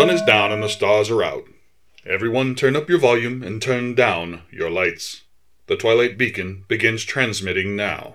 [0.00, 1.44] sun is down and the stars are out.
[2.06, 5.24] Everyone turn up your volume and turn down your lights.
[5.66, 8.14] The Twilight Beacon begins transmitting now.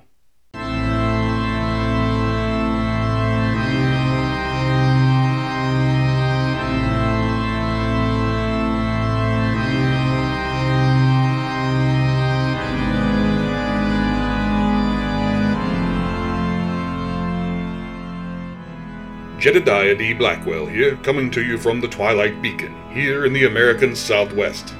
[19.45, 20.11] Jedediah D.
[20.11, 24.73] Blackwell here, coming to you from the Twilight Beacon, here in the American Southwest.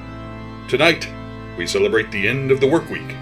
[0.66, 1.08] Tonight,
[1.56, 3.14] we celebrate the end of the work week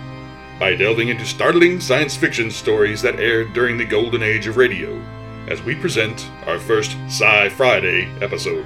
[0.58, 4.98] by delving into startling science fiction stories that aired during the golden age of radio,
[5.46, 8.64] as we present our first Sci Friday episode.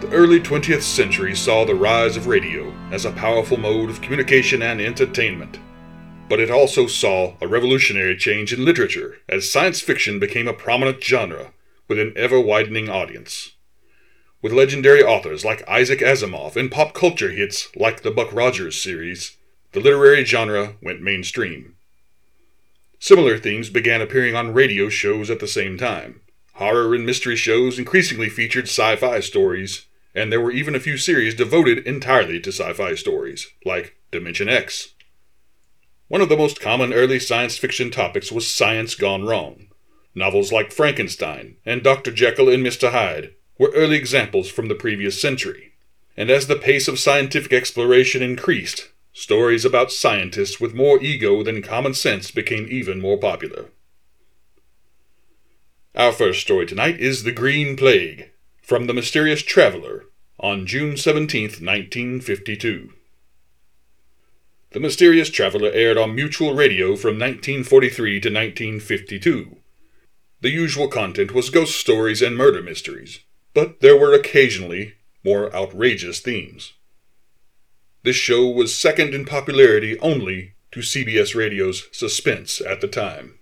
[0.00, 4.62] The early 20th century saw the rise of radio as a powerful mode of communication
[4.62, 5.58] and entertainment
[6.28, 11.02] but it also saw a revolutionary change in literature as science fiction became a prominent
[11.02, 11.52] genre
[11.88, 13.52] with an ever widening audience.
[14.40, 19.36] With legendary authors like Isaac Asimov and pop culture hits like the Buck Rogers series,
[19.72, 21.76] the literary genre went mainstream.
[22.98, 26.20] Similar themes began appearing on radio shows at the same time.
[26.54, 30.96] Horror and mystery shows increasingly featured sci fi stories, and there were even a few
[30.96, 34.93] series devoted entirely to sci fi stories, like Dimension X.
[36.08, 39.68] One of the most common early science fiction topics was science gone wrong.
[40.14, 42.12] Novels like Frankenstein and Dr.
[42.12, 42.90] Jekyll and Mr.
[42.92, 45.72] Hyde were early examples from the previous century.
[46.16, 51.62] And as the pace of scientific exploration increased, stories about scientists with more ego than
[51.62, 53.70] common sense became even more popular.
[55.94, 58.30] Our first story tonight is The Green Plague
[58.62, 60.04] from The Mysterious Traveler
[60.38, 62.92] on June 17, 1952.
[64.74, 69.58] The Mysterious Traveler aired on Mutual Radio from 1943 to 1952.
[70.40, 73.20] The usual content was ghost stories and murder mysteries,
[73.54, 76.72] but there were occasionally more outrageous themes.
[78.02, 83.38] This show was second in popularity only to CBS Radio's Suspense at the time.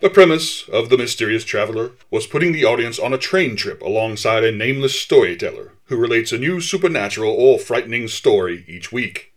[0.00, 4.42] The premise of The Mysterious Traveler was putting the audience on a train trip alongside
[4.42, 9.32] a nameless storyteller who relates a new supernatural or frightening story each week.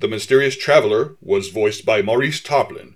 [0.00, 2.94] The mysterious traveler was voiced by Maurice Tarplin,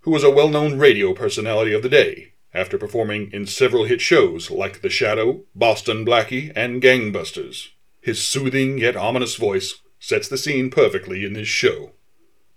[0.00, 4.00] who was a well known radio personality of the day, after performing in several hit
[4.00, 7.68] shows like The Shadow, Boston Blackie, and Gangbusters.
[8.00, 11.92] His soothing yet ominous voice sets the scene perfectly in this show.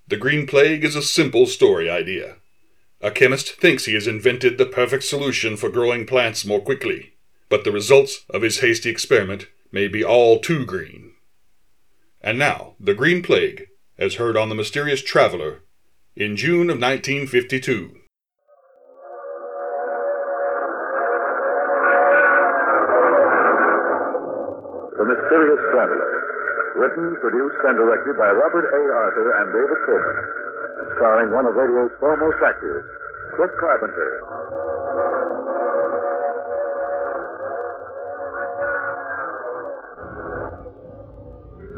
[0.08, 2.38] The Green Plague is a simple story idea.
[3.02, 7.16] A chemist thinks he has invented the perfect solution for growing plants more quickly,
[7.50, 11.16] but the results of his hasty experiment may be all too green.
[12.22, 13.68] And now, The Green Plague
[14.00, 15.60] as heard on The Mysterious Traveler
[16.16, 18.00] in June of 1952.
[24.96, 26.12] The Mysterious Traveler.
[26.80, 28.82] Written, produced, and directed by Robert A.
[28.88, 30.18] Arthur and David Kogan.
[30.96, 32.88] Starring one of radio's foremost actors,
[33.36, 35.09] Cliff Carpenter.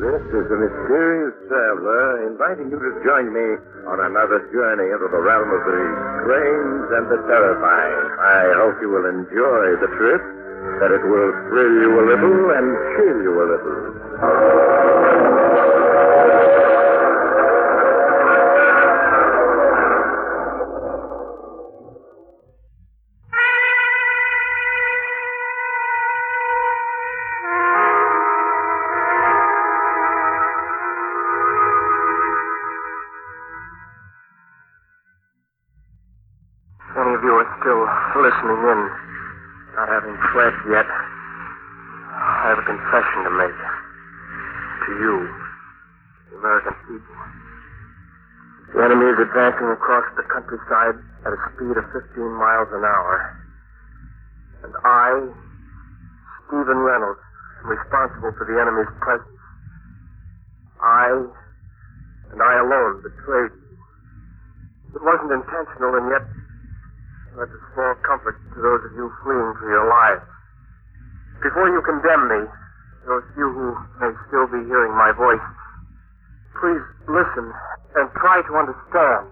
[0.01, 3.47] This is the mysterious traveler inviting you to join me
[3.85, 5.77] on another journey into the realm of the
[6.25, 8.05] strange and the terrifying.
[8.17, 10.23] I hope you will enjoy the trip,
[10.81, 12.67] that it will thrill you a little and
[12.97, 14.60] chill you a little.
[50.51, 53.15] Countryside at a speed of 15 miles an hour.
[54.67, 55.09] And I,
[56.47, 57.23] Stephen Reynolds,
[57.63, 59.39] am responsible for the enemy's presence.
[60.83, 61.07] I,
[62.35, 64.99] and I alone, betrayed you.
[64.99, 66.25] It wasn't intentional, and yet
[67.39, 70.27] that's a small comfort to those of you fleeing for your lives.
[71.47, 72.41] Before you condemn me,
[73.07, 73.71] those few who
[74.03, 75.47] may still be hearing my voice,
[76.59, 77.47] please listen
[77.95, 79.30] and try to understand.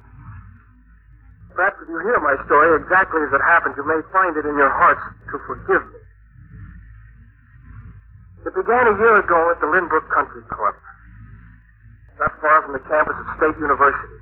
[3.00, 5.00] Exactly as it happened, you may find it in your hearts
[5.32, 6.00] to forgive me.
[8.44, 10.76] It began a year ago at the Lynbrook Country Club,
[12.20, 14.20] not far from the campus of State University.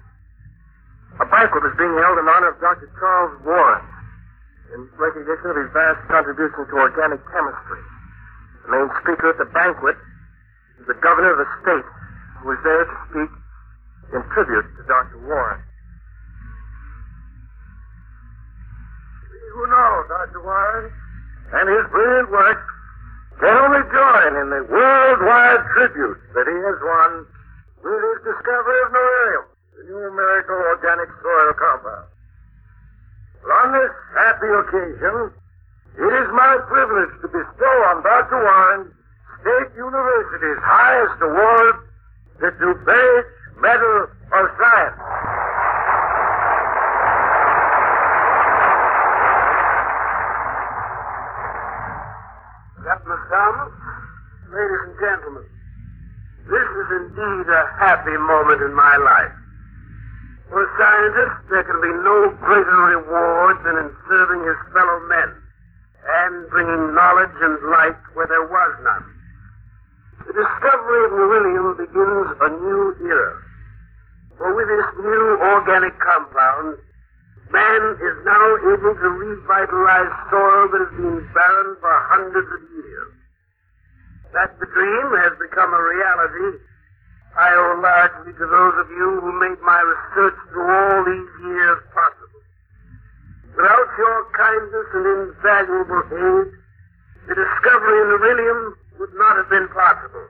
[1.17, 2.85] A banquet was being held in honor of Dr.
[3.01, 3.81] Charles Warren,
[4.77, 7.81] in recognition of his vast contribution to organic chemistry.
[8.61, 9.97] The main speaker at the banquet
[10.77, 11.87] is the governor of the state,
[12.45, 13.31] who was there to speak
[14.13, 15.17] in tribute to Dr.
[15.25, 15.65] Warren.
[19.57, 20.45] Who knows, Dr.
[20.45, 20.93] Warren?
[21.49, 22.61] And his brilliant work
[23.41, 27.25] can only join in the worldwide tribute that he has won
[27.81, 32.05] with his discovery of Norelium, the new miracle organic soil compound.
[33.49, 35.33] On this happy occasion,
[36.05, 38.37] it is my privilege to bestow on Dr.
[38.37, 38.93] Warren
[39.41, 41.81] State University's highest award,
[42.45, 43.25] the DuPage
[43.57, 44.05] Medal
[44.37, 45.46] of Science.
[53.27, 55.43] Ladies and gentlemen,
[56.47, 59.35] this is indeed a happy moment in my life.
[60.47, 65.29] For a scientist, there can be no greater reward than in serving his fellow men
[66.07, 69.03] and bringing knowledge and light where there was none.
[70.23, 73.43] The discovery of beryllium begins a new era.
[74.39, 76.79] For with this new organic compound,
[77.51, 83.16] man is now able to revitalize soil that has been barren for hundreds of years.
[84.33, 86.59] That the dream has become a reality
[87.37, 91.77] I owe largely to those of you who made my research through all these years
[91.93, 92.41] possible.
[93.53, 96.49] Without your kindness and invaluable aid,
[97.29, 100.25] the discovery of beryllium would not have been possible.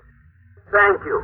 [0.68, 1.24] Thank you.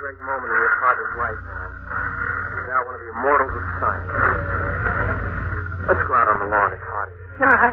[0.00, 1.36] Great moment in your father's life,
[2.64, 4.08] He's now one of the immortals of science.
[5.84, 6.72] Let's go out on the lawn.
[6.72, 7.08] It's hot.
[7.44, 7.68] No, I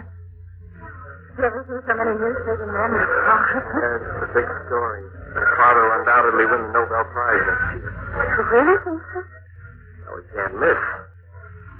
[1.39, 2.91] never seen so many newspaper men.
[2.91, 5.07] Yes, it's a big story.
[5.31, 7.87] Your father will undoubtedly win the Nobel Prize next year.
[7.87, 9.19] You really think so?
[9.23, 10.81] No, we can't miss.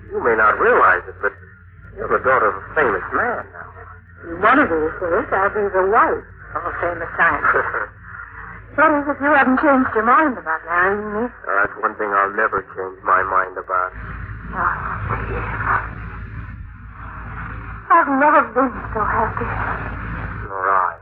[0.07, 1.35] You may not realize it, but
[1.99, 3.67] you're the daughter of a famous man now.
[4.39, 7.91] One of these days, I'll be the wife of a famous scientist.
[8.77, 11.27] That is, if you haven't changed your mind about marrying me.
[11.27, 13.91] Now, that's one thing I'll never change my mind about.
[13.91, 15.43] Oh, dear.
[17.91, 19.43] I've never been so happy.
[20.47, 20.95] Nor I.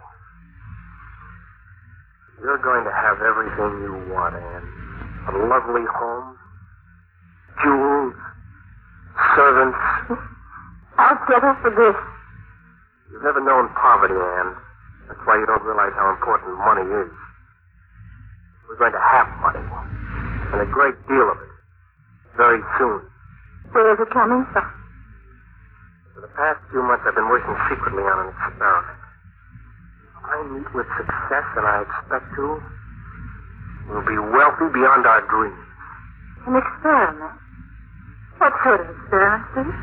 [2.41, 4.65] You're going to have everything you want, Anne.
[5.29, 6.37] A lovely home,
[7.61, 8.17] jewels,
[9.37, 9.77] servants.
[10.97, 11.97] I'll settle for this.
[13.11, 14.57] You've never known poverty, Anne.
[15.07, 17.13] That's why you don't realize how important money is.
[18.69, 19.65] We're going to have money,
[20.53, 21.51] and a great deal of it,
[22.37, 23.01] very soon.
[23.73, 24.67] Where is it coming from?
[26.13, 29.01] For the past few months, I've been working secretly on an experiment.
[30.05, 32.45] If I meet with success, and I expect to,
[33.89, 35.65] we'll be wealthy beyond our dreams.
[36.45, 37.41] An experiment.
[38.37, 39.73] What sort of experiment, Steve?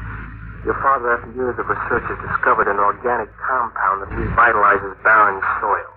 [0.62, 5.95] Your father, after years of research, has discovered an organic compound that revitalizes barren soil.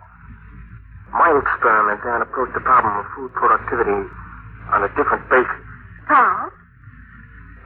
[1.12, 4.06] My experiment then approached the problem of food productivity
[4.70, 5.62] on a different basis.
[6.06, 6.54] How?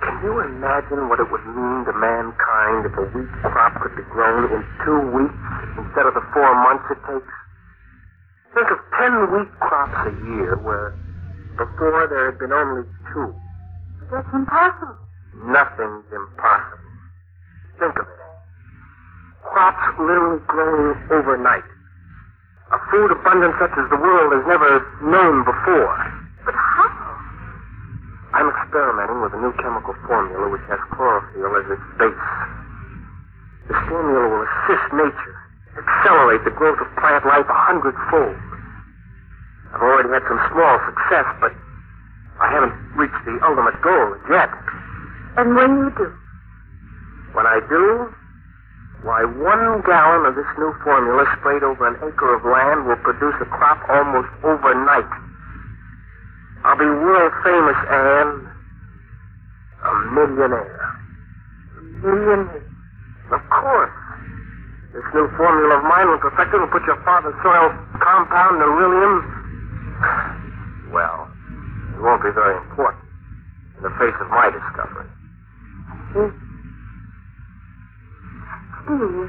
[0.04, 4.04] Can you imagine what it would mean to mankind if a wheat crop could be
[4.12, 5.44] grown in two weeks
[5.80, 7.34] instead of the four months it takes?
[8.56, 10.96] Think of ten wheat crops a year where
[11.58, 13.32] before there had been only two.
[14.12, 14.98] That's impossible.
[15.52, 16.92] Nothing's impossible.
[17.80, 18.22] Think of it.
[19.44, 21.64] Crops literally grown overnight.
[22.74, 25.94] A food abundance such as the world has never known before.
[26.42, 26.89] But how?
[28.34, 32.27] I'm experimenting with a new chemical formula which has chlorophyll as its base.
[33.70, 35.38] This formula will assist nature,
[35.77, 38.42] accelerate the growth of plant life a hundredfold.
[39.77, 41.53] I've already had some small success, but
[42.42, 44.50] I haven't reached the ultimate goal yet.
[45.38, 46.10] And when you do,
[47.38, 48.13] When I do,
[49.04, 53.36] why, one gallon of this new formula sprayed over an acre of land will produce
[53.44, 55.12] a crop almost overnight.
[56.64, 58.48] I'll be world famous, Anne.
[59.84, 60.80] A millionaire.
[61.76, 62.64] A millionaire.
[63.36, 63.92] Of course.
[64.96, 69.16] This new formula of mine, will when perfected, will put your father's soil compound, beryllium.
[70.94, 71.26] Well,
[71.98, 73.02] it won't be very important
[73.78, 75.10] in the face of my discovery.
[76.14, 76.43] Hmm.
[78.86, 79.28] Hmm.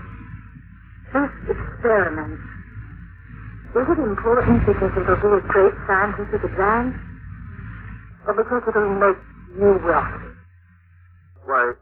[1.11, 2.41] Steve, this experiment,
[3.77, 6.97] is it important because it'll be a great scientific advance?
[8.27, 9.19] Or because it'll make
[9.59, 10.31] you wealthy?
[11.47, 11.73] Why,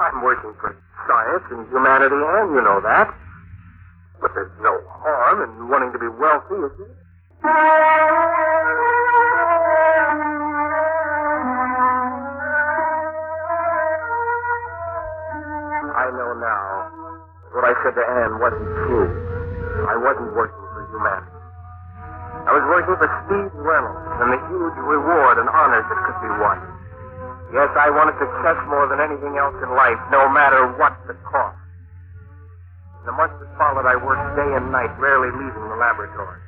[0.00, 0.76] I'm working for
[1.08, 3.08] science and humanity, and you know that.
[4.20, 6.96] But there's no harm in wanting to be wealthy, is there?
[17.52, 19.08] What I said to Anne wasn't true.
[19.84, 21.36] I wasn't working for humanity.
[22.48, 26.32] I was working for Steve Reynolds and the huge reward and honors that could be
[26.40, 26.58] won.
[27.52, 31.60] Yes, I wanted success more than anything else in life, no matter what the cost.
[33.04, 36.40] In the months that followed, I worked day and night, rarely leaving the laboratory.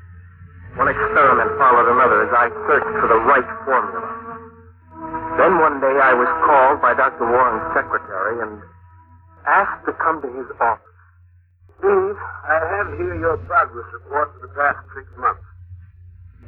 [0.81, 4.09] One experiment followed another as I searched for the right formula.
[5.37, 7.29] Then one day I was called by Dr.
[7.29, 8.63] Warren's secretary and
[9.45, 10.94] asked to come to his office.
[11.85, 12.17] Steve,
[12.49, 15.45] I have here your progress report for the past six months.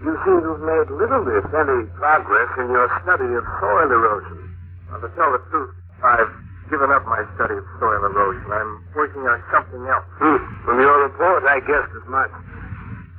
[0.00, 4.56] You seem to have made little, if any, progress in your study of soil erosion.
[4.88, 6.32] Now, to tell the truth, I've
[6.72, 8.48] given up my study of soil erosion.
[8.48, 10.08] I'm working on something else.
[10.16, 10.40] Hmm.
[10.64, 12.32] From your report, I guessed as much.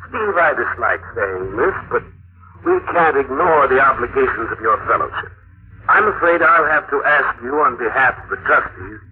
[0.09, 2.01] Steve, I dislike saying this, but
[2.65, 5.29] we can't ignore the obligations of your fellowship.
[5.86, 9.05] I'm afraid I'll have to ask you on behalf of the trustees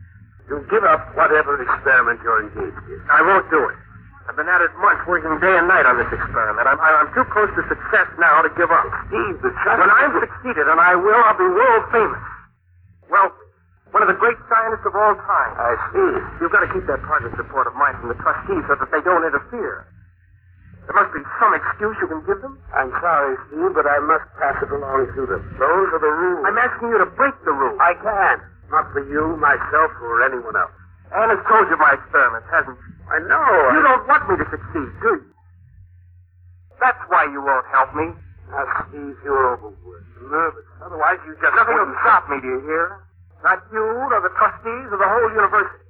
[0.49, 2.99] to give up whatever experiment you're engaged in.
[3.09, 3.77] I won't do it.
[4.25, 6.65] I've been at it months, working day and night on this experiment.
[6.65, 8.85] I'm, I'm too close to success now to give up.
[9.05, 9.81] Steve, the trustees...
[9.85, 12.23] When I'm succeeded, and I will, I'll be world famous.
[13.09, 13.29] Well,
[13.93, 15.51] One of the great scientists of all time.
[15.55, 16.11] I see.
[16.41, 18.99] You've got to keep that progress support of mine from the trustees so that they
[19.05, 19.87] don't interfere.
[20.83, 22.59] There must be some excuse you can give them.
[22.75, 25.41] I'm sorry, Steve, but I must pass it along to them.
[25.57, 26.43] Those are the rules.
[26.45, 27.77] I'm asking you to break the rules.
[27.79, 28.41] I can't.
[28.71, 30.73] Not for you, myself, or anyone else.
[31.13, 32.91] Anne has told you my experiments, hasn't she?
[33.07, 33.45] I know.
[33.77, 33.87] You I...
[33.93, 35.29] don't want me to succeed, do you?
[36.81, 38.11] That's why you won't help me.
[38.49, 40.05] Now, Steve, you're overworked.
[40.25, 40.65] Nervous.
[40.81, 43.05] Otherwise, you just Nothing will stop me, do you hear?
[43.43, 45.85] Not you, nor the trustees, or the whole university.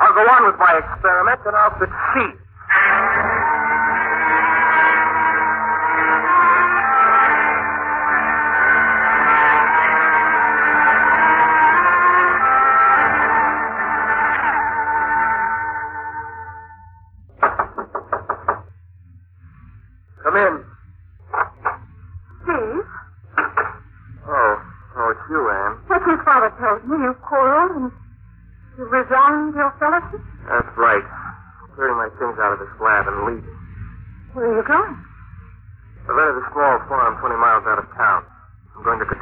[0.00, 2.34] I'll go on with my experiment, and I'll succeed.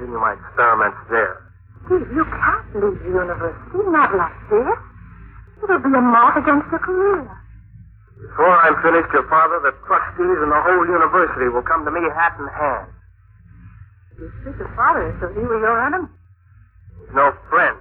[0.00, 1.44] Continue my experiments there.
[1.84, 4.80] Steve, you can't leave the university, not like this.
[5.60, 7.28] It'll be a mark against your career.
[8.16, 12.00] Before I'm finished, your father, the trustees, and the whole university will come to me
[12.16, 12.88] hat in hand.
[14.16, 16.08] You treat your father as though he were your enemy.
[17.00, 17.76] He's no friend.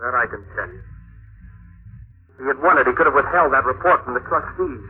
[0.00, 0.80] That I can tell you.
[0.80, 4.84] If he had wanted, he could have withheld that report from the trustees.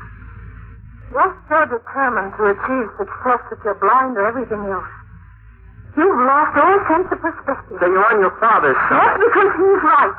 [1.10, 4.86] You're so determined to achieve success that you're blind to everything else.
[6.00, 7.76] You've lost all sense of perspective.
[7.76, 9.20] So you're on your father's side.
[9.20, 10.16] because he's right.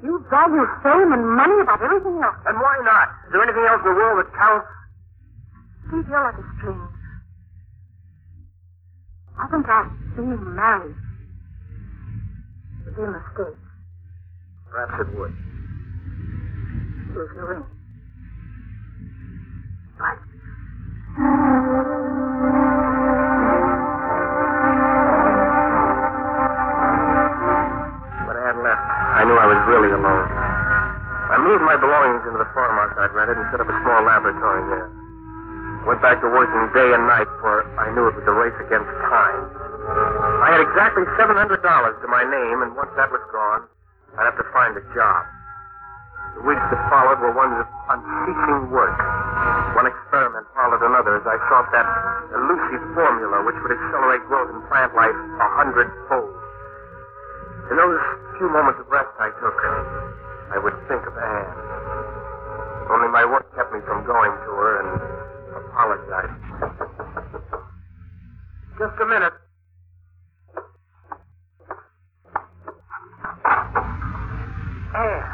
[0.00, 2.40] You value fame and money above everything else.
[2.48, 3.12] And why not?
[3.28, 4.66] Is there anything else in the world that counts?
[5.92, 6.88] Steve, you're like a stranger.
[9.36, 9.84] I think our
[10.16, 10.96] being married
[12.88, 13.60] would be a mistake.
[14.72, 15.36] Perhaps it would.
[17.12, 17.64] Here's the ring.
[29.62, 30.26] Was really alone.
[31.30, 34.62] I moved my belongings into the farmhouse I'd rented and set up a small laboratory
[34.66, 34.90] there.
[35.86, 38.90] Went back to working day and night, for I knew it was a race against
[39.06, 39.42] time.
[40.42, 43.62] I had exactly $700 to my name, and once that was gone,
[44.18, 45.22] I'd have to find a job.
[46.38, 48.98] The weeks that followed were ones of unceasing work.
[49.78, 51.86] One experiment followed another as I sought that
[52.34, 56.41] elusive formula which would accelerate growth in plant life a hundredfold.
[57.72, 58.04] In those
[58.36, 59.56] few moments of rest I took,
[60.52, 61.56] I would think of Anne.
[62.92, 65.00] Only my work kept me from going to her and
[65.56, 66.36] apologize.
[68.76, 69.32] Just a minute.
[74.92, 75.24] Anne.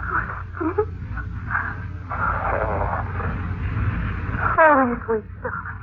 [4.62, 5.82] Oh, you sweet darling.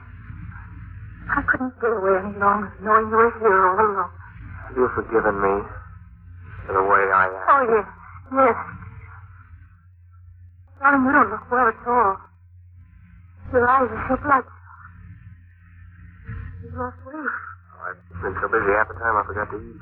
[1.35, 4.07] I couldn't stay away any longer knowing you were here all alone.
[4.71, 5.84] You've forgiven me
[6.65, 7.45] for the way I am.
[7.50, 7.88] Oh, yes.
[8.34, 8.57] Yes.
[10.81, 12.17] Darling, you don't look well at all.
[13.53, 14.51] Your eyes are so bloodshot.
[16.63, 17.15] You've lost weight.
[17.15, 19.81] Oh, I've been so busy half the time I forgot to eat.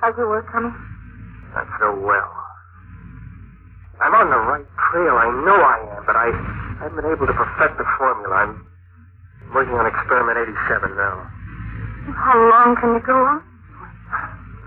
[0.00, 0.74] How's your work coming?
[1.54, 2.32] Not so well.
[4.00, 5.14] I'm on the right trail.
[5.16, 6.26] I know I am, but I
[6.84, 8.34] I've been able to perfect the formula.
[8.48, 8.54] I'm
[9.54, 11.16] working on experiment 87 now.
[12.16, 13.49] How long can you go on?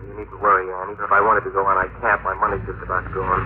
[0.03, 0.91] You needn't worry, Anne.
[0.91, 2.19] Even if I wanted to go on, I can't.
[2.27, 3.43] My money's just about gone.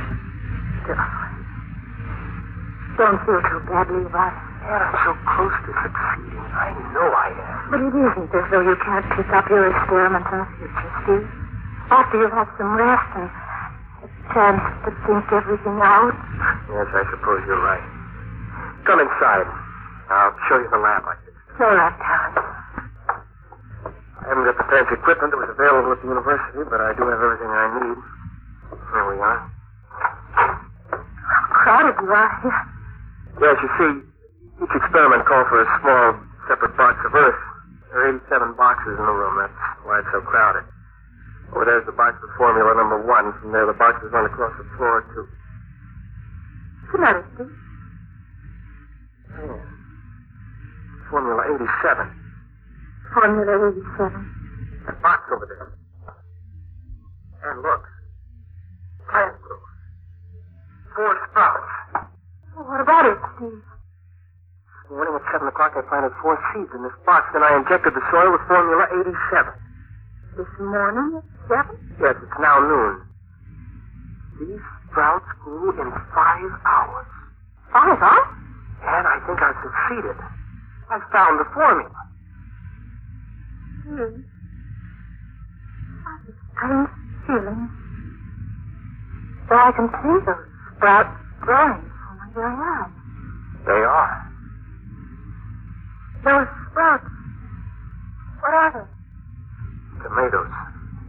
[2.97, 4.17] Don't feel too bad, Levi.
[4.17, 6.45] Anne, I'm so close to succeeding.
[6.57, 7.57] I know I am.
[7.69, 11.27] But it isn't as though you can't pick up your experiments in the future, Steve.
[11.93, 13.29] After you've had some rest and
[14.01, 16.17] a chance to think everything out.
[16.73, 17.85] Yes, I suppose you're right.
[18.89, 19.45] Come inside.
[20.09, 21.33] I'll show you the lab I did.
[21.61, 22.56] All right, Tom.
[24.27, 27.07] I haven't got the fancy equipment that was available at the university, but I do
[27.07, 27.95] have everything I need.
[28.75, 29.39] Here we are.
[30.35, 32.59] How crowded you are here.
[33.39, 33.93] Yes, you see,
[34.67, 36.19] each experiment called for a small,
[36.51, 37.39] separate box of Earth.
[37.87, 39.39] There are 87 boxes in the room.
[39.39, 39.55] That's
[39.87, 40.67] why it's so crowded.
[41.55, 43.31] Over there's the box with formula number one.
[43.39, 45.23] From there, the boxes run across the floor to.
[46.91, 47.47] Good night, Steve.
[49.39, 49.55] Yeah.
[49.55, 49.63] Oh.
[51.15, 52.16] Formula 87.
[53.13, 54.85] Formula 87.
[54.85, 55.69] That box over there.
[57.51, 57.83] And look.
[59.09, 59.71] Plant growth.
[60.95, 61.71] Four sprouts.
[62.55, 63.61] What about it, Steve?
[63.61, 67.27] This morning at 7 o'clock, I planted four seeds in this box.
[67.33, 69.53] Then I injected the soil with Formula 87.
[70.37, 71.97] This morning at 7?
[72.01, 73.03] Yes, it's now noon.
[74.39, 77.09] These sprouts grew in five hours.
[77.73, 78.31] Five hours?
[78.85, 80.17] And I think I've succeeded.
[80.89, 82.06] I found the formula.
[83.87, 83.89] A
[86.51, 86.91] strange
[87.25, 87.71] feeling.
[89.47, 90.43] So I can see those
[90.75, 92.91] sprouts growing from under your eyes.
[93.63, 94.27] They are.
[96.19, 97.07] Those sprouts.
[98.43, 100.03] What are they?
[100.03, 100.51] Tomatoes.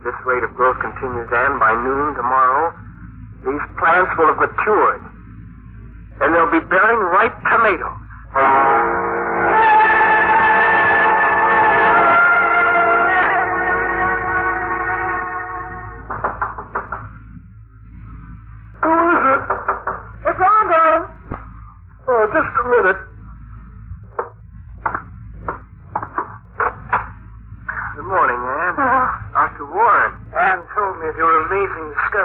[0.04, 2.70] This rate of growth continues, and by noon tomorrow,
[3.42, 5.02] these plants will have matured.
[6.22, 7.98] And they'll be bearing ripe tomatoes.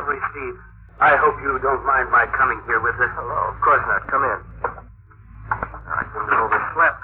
[0.03, 0.59] Discovery, Steve.
[0.99, 3.11] I hope you don't mind my coming here with us.
[3.15, 3.55] Hello.
[3.55, 4.03] of course not.
[4.11, 4.39] Come in.
[5.51, 7.01] I seem to overslept.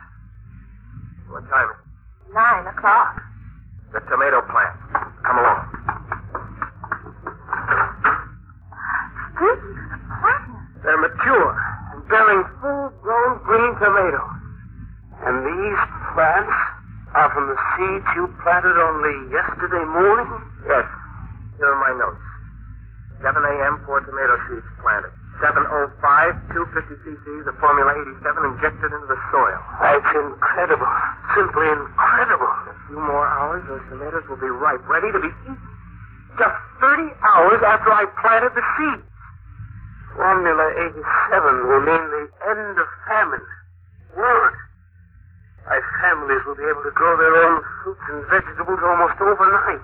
[1.31, 2.33] What time is it?
[2.33, 3.23] nine o'clock.
[3.93, 4.75] The tomato plant.
[5.25, 5.61] Come along.
[9.35, 9.63] Steve,
[10.21, 10.41] what?
[10.83, 11.51] They're mature
[11.95, 14.35] and bearing full-grown green tomatoes.
[15.25, 15.81] And these
[16.13, 16.57] plants
[17.15, 20.29] are from the seeds you planted only yesterday morning?
[20.67, 20.85] Yes.
[21.57, 22.28] Here are my notes.
[23.19, 25.11] 7 a.m., four tomato seeds planted.
[25.39, 25.95] 7.05,
[26.51, 29.59] 250 cc's of Formula 87 injected into the soil.
[29.79, 30.91] That's incredible.
[31.31, 32.51] Simply incredible.
[32.67, 35.55] In a few more hours, those tomatoes will be ripe, ready to be eaten.
[36.35, 39.07] Just 30 hours after I planted the seeds.
[40.19, 43.45] Formula 87 will mean the end of famine.
[44.19, 44.55] Word.
[45.67, 49.83] My families will be able to grow their own fruits and vegetables almost overnight,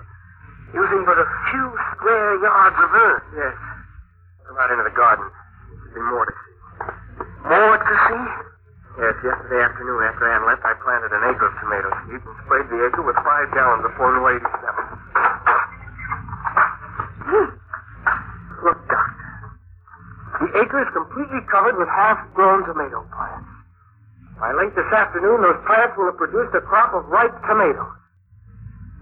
[0.74, 3.26] using but a few square yards of earth.
[3.34, 3.54] Yes.
[4.46, 5.26] Come out into the garden.
[5.26, 6.54] There'll be more to see.
[7.46, 8.24] More to see?
[8.96, 12.64] Yes, yesterday afternoon after Ann left, I planted an acre of tomato seeds and sprayed
[12.72, 14.96] the acre with five gallons of Formula 87.
[17.28, 17.48] Hmm.
[18.64, 19.16] Look, Doctor.
[20.40, 23.52] The acre is completely covered with half-grown tomato plants.
[24.40, 27.92] By late this afternoon, those plants will have produced a crop of ripe tomatoes.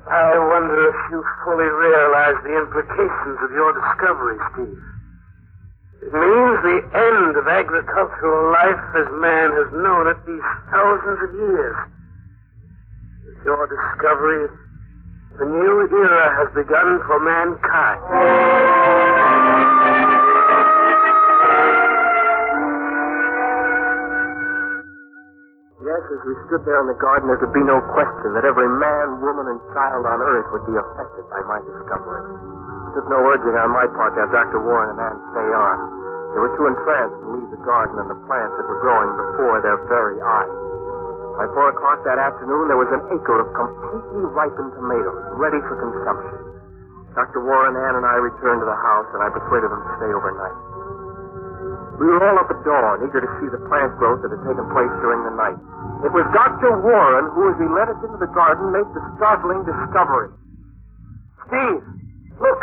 [0.06, 0.10] Oh.
[0.10, 4.76] I wonder if you fully realize the implications of your discovery, Steve.
[6.04, 11.32] It means the end of agricultural life as man has known it these thousands of
[11.32, 11.76] years.
[13.24, 14.52] With your discovery,
[15.40, 19.23] a new era has begun for mankind.
[26.24, 29.44] We stood there in the garden, there could be no question that every man, woman,
[29.52, 32.24] and child on earth would be affected by my discovery.
[32.96, 34.64] There was no urging on my part to have Dr.
[34.64, 35.76] Warren and Ann stay on.
[36.32, 39.60] They were too entranced to leave the garden and the plants that were growing before
[39.60, 40.56] their very eyes.
[41.36, 45.76] By four o'clock that afternoon, there was an acre of completely ripened tomatoes ready for
[45.76, 46.40] consumption.
[47.14, 47.44] Dr.
[47.44, 50.73] Warren, Ann, and I returned to the house, and I persuaded them to stay overnight.
[51.98, 54.66] We were all up at dawn, eager to see the plant growth that had taken
[54.74, 55.58] place during the night.
[56.02, 56.74] It was Dr.
[56.82, 60.34] Warren who, as he led us into the garden, made the startling discovery.
[61.46, 61.82] Steve,
[62.42, 62.60] look!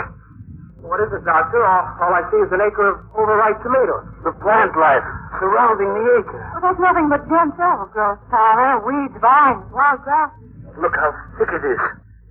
[0.83, 1.61] What is it, Doctor?
[1.63, 4.03] All, all I see is an acre of overripe tomatoes.
[4.25, 5.05] The plant life
[5.39, 6.41] surrounding the acre.
[6.57, 8.81] Well, there's nothing but dense overgrowth, Father.
[8.83, 10.33] Weeds, vines, wild grass.
[10.81, 11.81] Look how thick it is.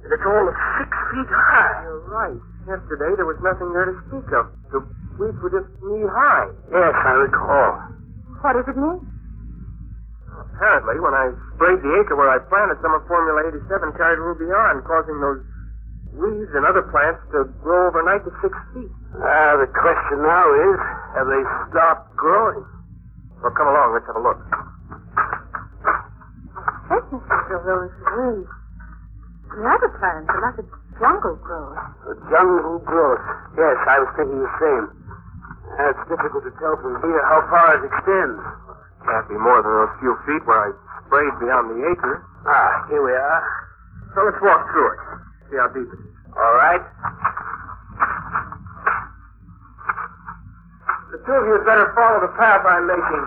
[0.04, 1.86] And it's all of six feet high.
[1.86, 2.40] You're right.
[2.70, 4.46] Yesterday there was nothing there to speak of.
[4.70, 4.78] The
[5.18, 6.46] weeds were just knee high.
[6.70, 7.70] Yes, I recall.
[8.46, 9.02] What does it mean?
[10.54, 13.66] Apparently, when I sprayed the acre where I planted, some of Formula 87
[13.98, 15.42] carried a little beyond, causing those
[16.14, 18.92] weeds and other plants to grow overnight to six feet.
[19.18, 20.78] Ah, the question now is,
[21.18, 21.42] have they
[21.74, 22.62] stopped growing?
[23.42, 23.98] Well, come along.
[23.98, 24.38] Let's have a look.
[26.86, 28.52] Thickness of those weeds.
[29.58, 30.66] The other plants are like a
[31.00, 31.80] jungle growth.
[32.12, 33.24] A jungle growth.
[33.56, 34.86] Yes, I was thinking the same.
[35.80, 38.38] It's difficult to tell from here how far it extends.
[39.08, 40.70] Can't be more than those few feet where I
[41.08, 42.20] sprayed beyond the acre.
[42.44, 43.40] Ah, here we are.
[44.12, 45.00] So let's walk through it.
[45.48, 46.14] See how deep it is.
[46.36, 46.84] All right.
[51.10, 53.24] The two of you had better follow the path I'm making.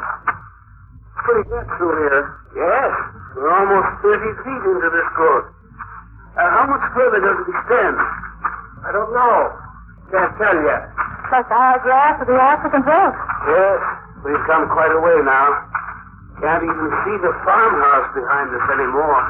[1.25, 2.21] Pretty good through here.
[2.53, 2.91] Yes,
[3.35, 5.47] we're almost 30 feet into this growth.
[6.63, 7.99] Uh, how much further does it extend?
[8.87, 9.51] I don't know.
[10.15, 10.87] Can't tell yet.
[11.27, 13.19] Like the high grass of the African growth.
[13.51, 13.79] Yes,
[14.23, 15.59] we've come quite a way now.
[16.39, 19.21] Can't even see the farmhouse behind us anymore.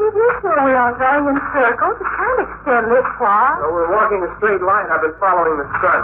[0.00, 1.96] Did you say we are going in circles?
[2.00, 3.60] It can't extend this far.
[3.60, 4.88] So we're walking a straight line.
[4.88, 6.00] I've been following the sun.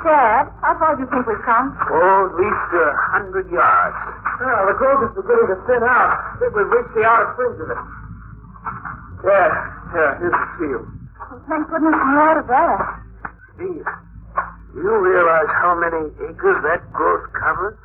[0.00, 1.76] Dad, how far do you think we've come?
[1.92, 3.96] Oh, at least a hundred yards.
[4.40, 6.16] Well, the growth is beginning to thin out.
[6.16, 7.82] I think we've reached the outer fringe of it.
[9.28, 10.86] Yeah, yeah, here's the field.
[11.48, 12.78] Thank goodness we're out of there.
[13.56, 13.86] Steve,
[14.72, 17.78] do you realize how many acres that growth covers?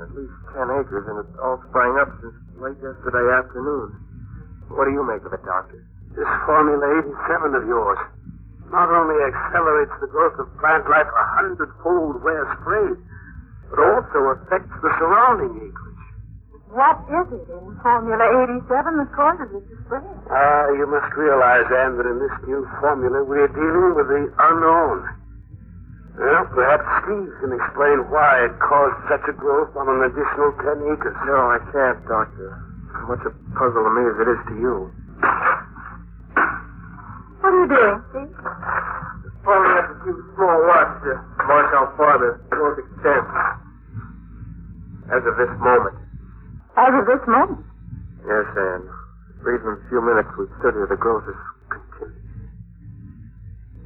[0.00, 3.92] At least ten acres, and it's all sprang up since late yesterday afternoon.
[4.72, 5.84] What do you make of it, Doctor?
[6.16, 8.00] This Formula 87 of yours
[8.72, 12.96] not only accelerates the growth of plant life a hundredfold where sprayed,
[13.68, 15.81] but also affects the surrounding acreage.
[16.72, 20.08] What is it in Formula 87 that causes it to spread?
[20.32, 25.04] Ah, you must realize, Anne, that in this new formula we're dealing with the unknown.
[26.16, 30.96] Well, perhaps Steve can explain why it caused such a growth on an additional 10
[30.96, 31.16] acres.
[31.28, 32.56] No, I can't, Doctor.
[32.96, 34.76] As much a puzzle to me as it is to you.
[37.40, 38.32] What are you doing, Steve?
[39.44, 41.12] Following up a few small lots to
[41.44, 43.28] mark how far the growth extends.
[45.12, 46.00] As of this moment.
[46.76, 47.60] As of this moment.
[48.24, 48.88] Yes, Anne.
[49.42, 51.36] For even a few minutes we've stood here, the growth is
[51.68, 52.16] continuing.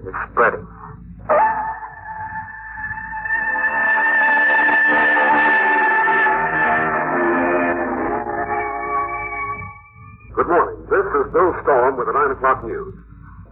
[0.07, 0.67] It's spreading.
[10.37, 10.79] Good morning.
[10.93, 12.95] This is Bill Storm with the 9 o'clock news.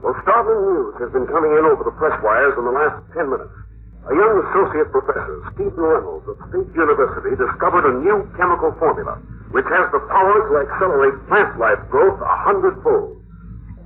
[0.05, 3.31] Well, startling news has been coming in over the press wires in the last 10
[3.33, 3.64] minutes.
[4.05, 9.17] A young associate professor, Stephen Reynolds of State University, discovered a new chemical formula
[9.57, 13.17] which has the power to accelerate plant life growth a hundredfold.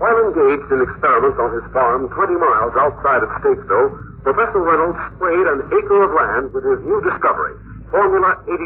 [0.01, 5.47] While engaged in experiments on his farm 20 miles outside of Statesville, Professor Reynolds sprayed
[5.47, 7.55] an acre of land with his new discovery,
[7.93, 8.59] Formula 87.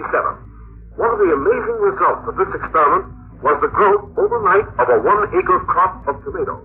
[0.96, 3.12] One of the amazing results of this experiment
[3.44, 6.64] was the growth overnight of a one acre crop of tomatoes.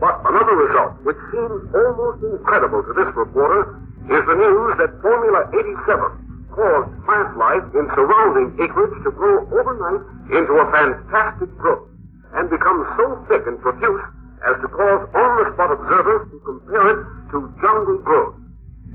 [0.00, 3.78] But another result, which seems almost incredible to this reporter,
[4.08, 10.02] is the news that Formula 87 caused plant life in surrounding acreage to grow overnight
[10.32, 11.86] into a fantastic growth
[12.34, 14.04] and become so thick and profuse
[14.48, 17.00] as to cause on-the-spot observers to compare it
[17.36, 18.36] to jungle growth.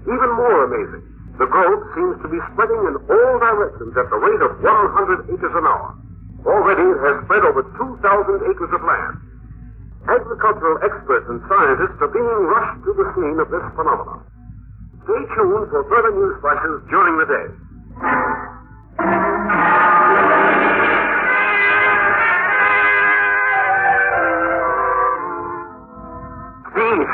[0.04, 1.04] Even more amazing,
[1.38, 5.56] the growth seems to be spreading in all directions at the rate of 100 acres
[5.56, 5.94] an hour.
[6.46, 9.16] Already it has spread over 2,000 acres of land.
[10.10, 14.20] Agricultural experts and scientists are being rushed to the scene of this phenomenon.
[15.04, 17.48] Stay tuned for further news flashes during the day.
[26.74, 27.10] Steve,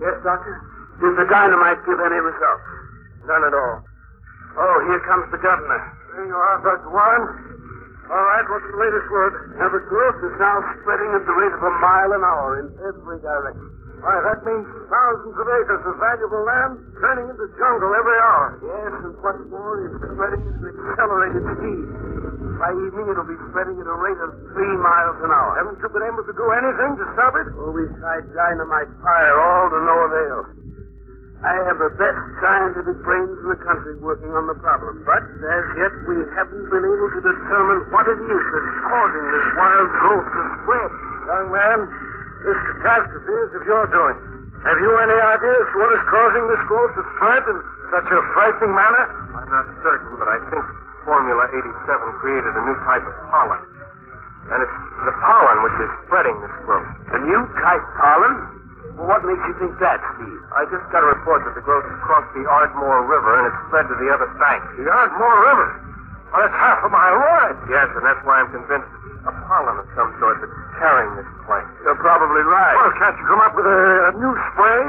[0.00, 0.54] Yes, Doctor?
[1.00, 2.66] did the dynamite give any results?
[3.26, 3.82] None at all.
[4.58, 5.80] Oh, here comes the governor.
[6.14, 6.90] There you are, Dr.
[6.90, 7.24] Warren.
[8.10, 9.34] All right, what's the latest word?
[9.58, 12.66] Now, the growth is now spreading at the rate of a mile an hour in
[12.86, 13.66] every direction.
[14.04, 18.60] Why, that means thousands of acres of valuable land turning into jungle every hour.
[18.60, 21.88] Yes, and what's more, it's spreading at an accelerated speed.
[22.60, 25.56] By evening, it'll be spreading at a rate of three miles an hour.
[25.56, 27.48] Haven't you been able to do anything to stop it?
[27.56, 30.38] Oh, we tried dynamite fire, all to no avail.
[31.40, 35.64] I have the best scientific brains in the country working on the problem, but as
[35.80, 40.28] yet we haven't been able to determine what it is that's causing this wild growth
[40.28, 40.92] to spread.
[41.24, 41.78] Young man,
[42.44, 44.18] this catastrophe is of your doing.
[44.68, 47.58] Have you any idea as to what is causing this growth to spread in
[47.92, 49.04] such a frightening manner?
[49.32, 50.64] I'm not certain, but I think
[51.08, 53.60] Formula 87 created a new type of pollen.
[54.52, 56.88] And it's the pollen which is spreading this growth.
[57.16, 58.34] A new type pollen?
[58.96, 60.40] Well, what makes you think that, Steve?
[60.52, 63.60] I just got a report that the growth has crossed the Ardmore River and it's
[63.68, 64.60] spread to the other bank.
[64.76, 65.68] The Ardmore River?
[66.34, 67.56] Well, that's half of my wide.
[67.70, 71.30] Yes, and that's why I'm convinced it's a pollen of some sort that's carrying this
[71.46, 71.70] plant.
[71.86, 72.74] You're probably right.
[72.74, 74.82] Well, can't you come up with a, a new spray?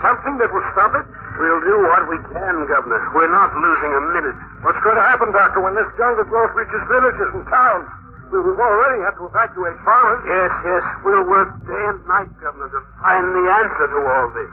[0.00, 1.04] Something that will stop it?
[1.36, 3.00] We'll do what we can, Governor.
[3.12, 4.36] We're not losing a minute.
[4.64, 7.84] What's going to happen, Doctor, when this jungle growth reaches villages and towns?
[8.32, 10.20] We- We've already had to evacuate farmers.
[10.26, 10.82] Yes, yes.
[11.04, 14.52] We'll work day and night, Governor, to find the answer to all this.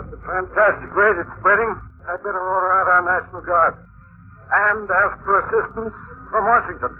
[0.00, 1.70] At the fantastic rate it's spreading,
[2.08, 3.76] I'd better order out our National Guard.
[4.48, 5.92] And ask for assistance
[6.32, 6.92] from Washington.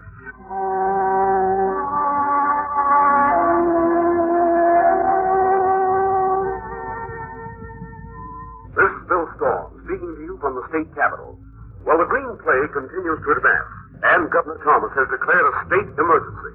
[8.77, 11.41] This is Bill Storm, speaking to you from the state capitol.
[11.89, 13.73] Well, the green plague continues to advance,
[14.05, 16.53] and Governor Thomas has declared a state emergency.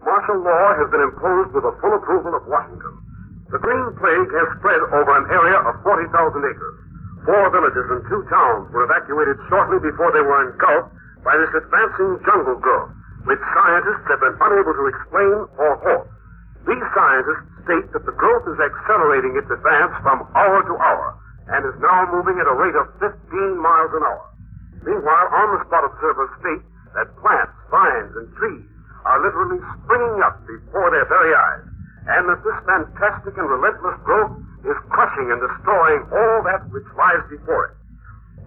[0.00, 2.96] Martial law has been imposed with the full approval of Washington.
[3.52, 6.08] The green plague has spread over an area of 40,000
[6.48, 6.89] acres.
[7.24, 12.16] Four villages and two towns were evacuated shortly before they were engulfed by this advancing
[12.24, 12.90] jungle growth,
[13.28, 16.08] which scientists have been unable to explain or halt.
[16.64, 21.08] These scientists state that the growth is accelerating its advance from hour to hour
[21.52, 23.12] and is now moving at a rate of 15
[23.60, 24.24] miles an hour.
[24.80, 26.64] Meanwhile, on-the-spot observers state
[26.96, 28.64] that plants, vines, and trees
[29.04, 31.64] are literally springing up before their very eyes,
[32.16, 34.32] and that this fantastic and relentless growth
[34.64, 37.74] is crushing and destroying all that which lies before it.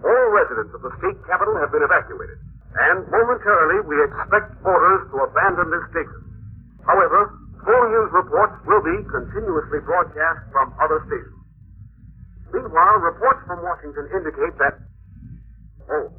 [0.04, 2.38] All residents of the state capital have been evacuated,
[2.76, 6.20] and momentarily we expect orders to abandon this station.
[6.84, 7.32] However,
[7.64, 11.40] full news reports will be continuously broadcast from other stations.
[12.52, 14.78] Meanwhile, reports from Washington indicate that.
[15.90, 16.12] Oh.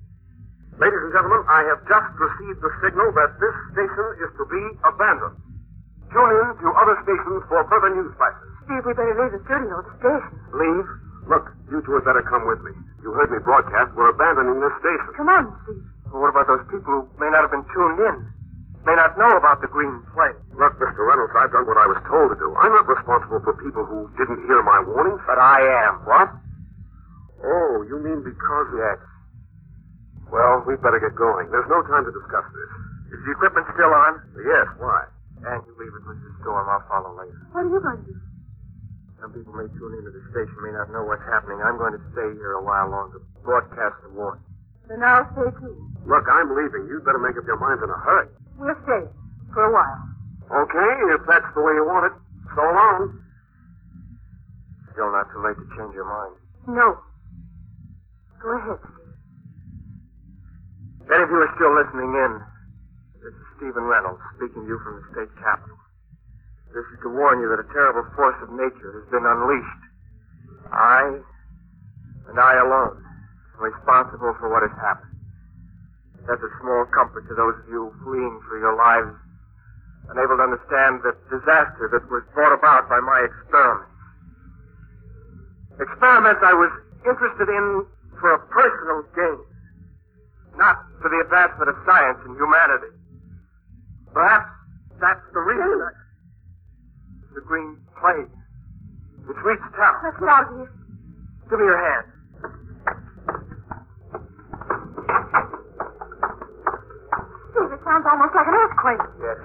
[0.75, 4.63] Ladies and gentlemen, I have just received the signal that this station is to be
[4.83, 5.44] abandoned.
[6.15, 8.47] Tune in to other stations for further news flashes.
[8.63, 10.31] Steve, we better leave the studio, the station.
[10.55, 10.87] Leave?
[11.27, 12.71] Look, you two had better come with me.
[13.03, 13.91] You heard me broadcast.
[13.99, 15.11] We're abandoning this station.
[15.19, 15.83] Come on, Steve.
[16.07, 18.15] Well, what about those people who may not have been tuned in?
[18.87, 20.39] May not know about the green plague.
[20.55, 21.03] Look, Mr.
[21.03, 22.47] Reynolds, I've done what I was told to do.
[22.63, 25.19] I'm not responsible for people who didn't hear my warnings.
[25.27, 26.05] But I am.
[26.07, 26.31] What?
[27.43, 28.67] Oh, you mean because...
[28.71, 29.03] Yes.
[30.31, 31.51] Well, we'd better get going.
[31.51, 32.71] There's no time to discuss this.
[33.17, 34.21] Is the equipment still on?
[34.47, 35.11] Yes, why?
[35.45, 36.33] And you leave it, Mrs.
[36.41, 36.65] Storm.
[36.65, 37.37] I'll follow later.
[37.53, 38.17] What are you going to do?
[39.21, 41.61] Some people may tune into the station, may not know what's happening.
[41.61, 44.43] I'm going to stay here a while longer, broadcast the warning.
[44.89, 45.73] Then I'll stay too.
[46.05, 46.85] Look, I'm leaving.
[46.89, 48.29] You'd better make up your minds in a hurry.
[48.57, 49.05] We'll stay
[49.53, 50.01] for a while.
[50.45, 52.15] Okay, if that's the way you want it.
[52.53, 53.21] So long.
[54.93, 56.35] Still not too late to change your mind.
[56.69, 56.97] No.
[58.41, 58.81] Go ahead.
[61.01, 62.31] If any of you are still listening in,
[63.57, 65.79] Stephen Reynolds speaking to you from the state capitol.
[66.75, 69.83] This is to warn you that a terrible force of nature has been unleashed.
[70.71, 71.23] I,
[72.27, 72.99] and I alone,
[73.55, 75.15] am responsible for what has happened.
[76.27, 79.15] That's a small comfort to those of you fleeing for your lives,
[80.11, 83.93] unable to understand the disaster that was brought about by my experiments.
[85.79, 86.71] Experiments I was
[87.07, 87.85] interested in
[88.19, 89.55] for a personal gain
[90.57, 92.91] not for the advancement of science and humanity.
[94.15, 94.47] Perhaps
[95.01, 95.75] that's the reason.
[95.83, 95.91] I...
[97.35, 98.31] The green plague.
[99.27, 99.99] It's reached town.
[100.07, 100.71] Let's get out of here.
[101.49, 102.07] Give me your hand.
[107.51, 109.03] Steve, it sounds almost like an earthquake.
[109.19, 109.35] Yes.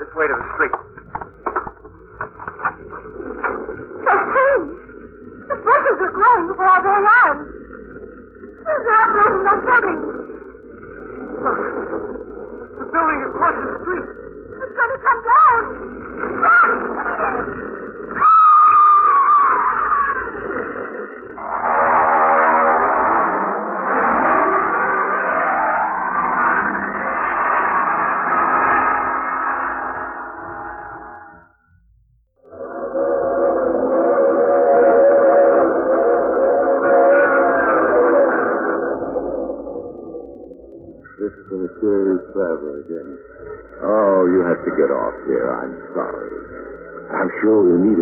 [0.00, 0.72] This way to the street.
[4.00, 4.64] The trees.
[5.44, 7.44] The bushes are growing before our very eyes.
[8.64, 10.00] They're uprooting the building.
[11.44, 12.17] Look.
[12.92, 14.06] Building across the street.
[14.64, 15.62] It's going to come down.
[16.40, 17.67] Look!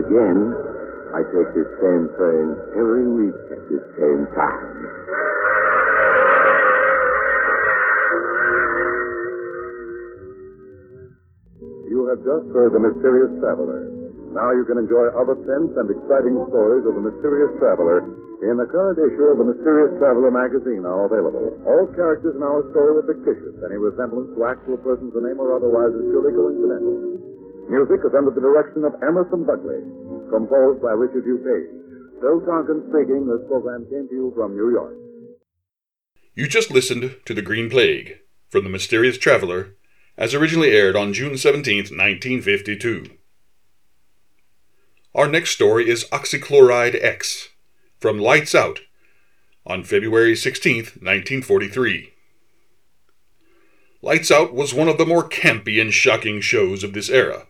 [0.07, 0.55] Again.
[1.15, 2.47] I take this same train
[2.79, 4.67] every week at this same time.
[11.91, 13.91] You have just heard The Mysterious Traveler.
[14.35, 18.05] Now you can enjoy other tense and exciting stories of the mysterious traveler
[18.45, 21.57] in the current issue of the Mysterious Traveler magazine now available.
[21.65, 23.57] All characters in our story are fictitious.
[23.65, 27.16] Any resemblance to actual persons or name or otherwise is purely coincidental.
[27.69, 29.83] Music is under the direction of Emerson Buckley,
[30.31, 31.27] composed by Richard.
[31.27, 31.71] Page.
[32.21, 33.27] Phil Tonken speaking.
[33.27, 34.95] This program came to you from New York.
[36.35, 39.75] You just listened to The Green Plague from The Mysterious Traveler,
[40.17, 43.11] as originally aired on June 17, 1952.
[45.15, 47.49] Our next story is Oxychloride X
[47.99, 48.81] from Lights Out
[49.67, 52.13] on February 16, 1943.
[54.03, 57.47] Lights Out was one of the more campy and shocking shows of this era.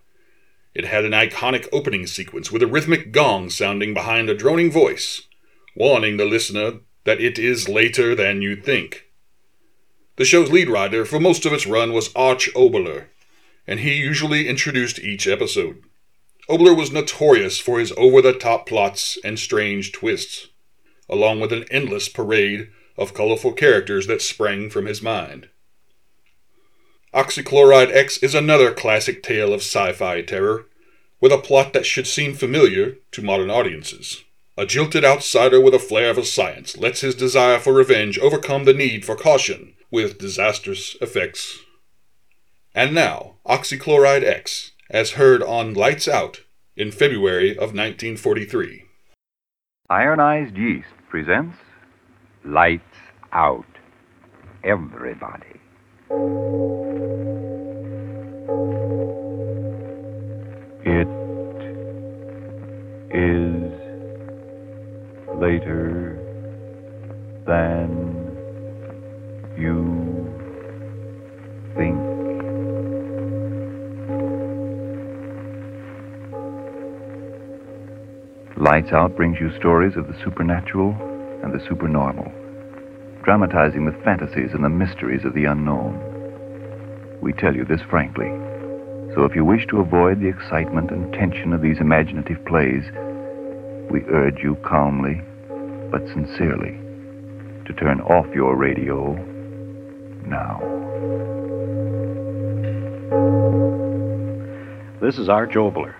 [0.76, 5.22] It had an iconic opening sequence with a rhythmic gong sounding behind a droning voice,
[5.74, 9.06] warning the listener that it is later than you think.
[10.16, 13.06] The show's lead writer for most of its run was Arch Oboler,
[13.66, 15.82] and he usually introduced each episode.
[16.46, 20.48] Oboler was notorious for his over the top plots and strange twists,
[21.08, 25.48] along with an endless parade of colorful characters that sprang from his mind.
[27.14, 30.66] Oxychloride X is another classic tale of sci fi terror,
[31.20, 34.24] with a plot that should seem familiar to modern audiences.
[34.58, 38.74] A jilted outsider with a flair for science lets his desire for revenge overcome the
[38.74, 41.60] need for caution, with disastrous effects.
[42.74, 46.42] And now, Oxychloride X as heard on Lights Out
[46.76, 48.84] in February of 1943.
[49.88, 51.56] Ironized Yeast presents
[52.44, 52.82] Lights
[53.32, 53.64] Out.
[54.64, 55.55] Everybody.
[56.08, 56.16] It
[63.10, 63.72] is
[65.36, 66.16] later
[67.44, 67.90] than
[69.58, 69.74] you
[71.74, 71.98] think.
[78.56, 80.94] Lights Out brings you stories of the supernatural
[81.42, 82.30] and the supernormal,
[83.26, 85.98] dramatizing the fantasies and the mysteries of the unknown.
[87.20, 88.28] We tell you this frankly,
[89.16, 92.84] so if you wish to avoid the excitement and tension of these imaginative plays,
[93.90, 95.20] we urge you calmly
[95.90, 96.78] but sincerely
[97.66, 99.14] to turn off your radio
[100.24, 100.60] now.
[105.00, 105.96] This is Arch Oboler.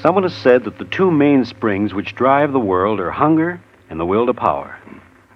[0.00, 3.98] Someone has said that the two main springs which drive the world are hunger and
[3.98, 4.79] the will to power.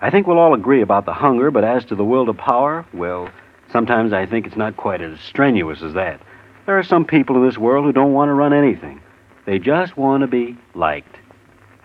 [0.05, 2.85] I think we'll all agree about the hunger, but as to the will to power,
[2.93, 3.31] well,
[3.73, 6.21] sometimes I think it's not quite as strenuous as that.
[6.67, 9.01] There are some people in this world who don't want to run anything.
[9.47, 11.17] They just want to be liked.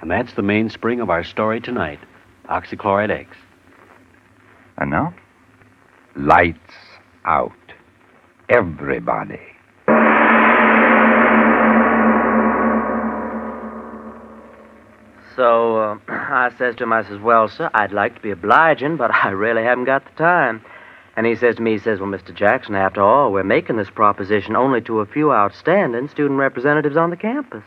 [0.01, 1.99] And that's the mainspring of our story tonight
[2.49, 3.38] Oxychloride X.
[4.77, 5.13] And now,
[6.17, 6.73] lights
[7.23, 7.53] out.
[8.49, 9.39] Everybody.
[15.39, 18.97] So uh, I says to him, I says, well, sir, I'd like to be obliging,
[18.97, 20.62] but I really haven't got the time.
[21.15, 22.36] And he says to me, he says, well, Mr.
[22.36, 27.10] Jackson, after all, we're making this proposition only to a few outstanding student representatives on
[27.10, 27.63] the campus.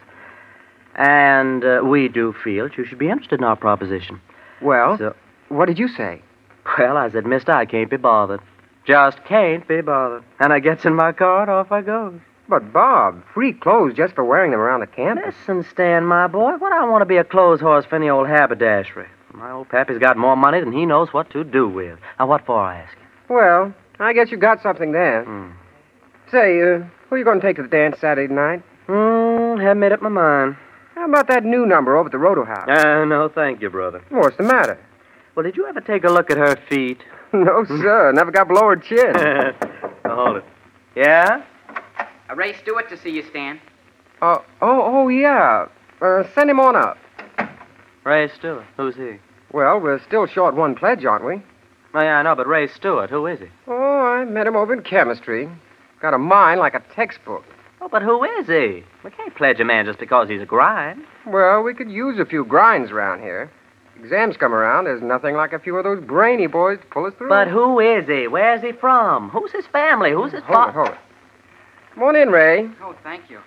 [0.97, 4.21] And uh, we do feel that you should be interested in our proposition.
[4.61, 5.17] Well, So,
[5.49, 6.21] what did you say?
[6.79, 8.41] well, I said, mister, I can't be bothered.
[8.85, 10.25] Just can't be bothered.
[10.41, 12.21] And I gets in my car and off I goes.
[12.53, 15.35] But, Bob, free clothes just for wearing them around the campus.
[15.41, 18.29] Listen, Stan, my boy, what I want to be a clothes horse for any old
[18.29, 19.07] haberdashery.
[19.33, 21.99] My old pappy's got more money than he knows what to do with.
[22.19, 23.35] Now, what for, I ask you?
[23.35, 25.25] Well, I guess you got something there.
[25.25, 25.53] Hmm.
[26.31, 28.63] Say, uh, who are you going to take to the dance Saturday night?
[28.87, 30.55] Hmm, haven't made up my mind.
[30.95, 32.69] How about that new number over at the Roto House?
[32.69, 34.05] Uh, no, thank you, brother.
[34.11, 34.79] What's the matter?
[35.35, 37.01] Well, did you ever take a look at her feet?
[37.33, 38.13] no, sir.
[38.13, 39.15] Never got below her chin.
[40.05, 40.45] Hold it.
[40.95, 41.45] Yeah?
[42.33, 43.61] Uh, Ray Stewart to see you, Stan.
[44.21, 45.67] Uh, oh, oh, yeah.
[46.01, 46.97] Uh, send him on up.
[48.05, 48.65] Ray Stewart.
[48.77, 49.19] Who's he?
[49.53, 51.43] Well, we're still short one pledge, aren't we?
[51.95, 53.49] Oh, yeah, I know, but Ray Stewart, who is he?
[53.67, 55.49] Oh, I met him over in chemistry.
[56.01, 57.45] Got a mind like a textbook.
[57.83, 58.83] Oh, but who is he?
[59.05, 61.05] We can't pledge a man just because he's a grind.
[61.27, 63.51] Well, we could use a few grinds around here.
[64.01, 67.13] Exams come around, there's nothing like a few of those brainy boys to pull us
[67.19, 67.29] through.
[67.29, 68.27] But who is he?
[68.27, 69.29] Where's he from?
[69.29, 70.13] Who's his family?
[70.13, 70.73] Who's his father?
[70.73, 71.12] Hold it, hold it.
[71.95, 72.69] Come on in, Ray.
[72.83, 73.41] Oh, thank you.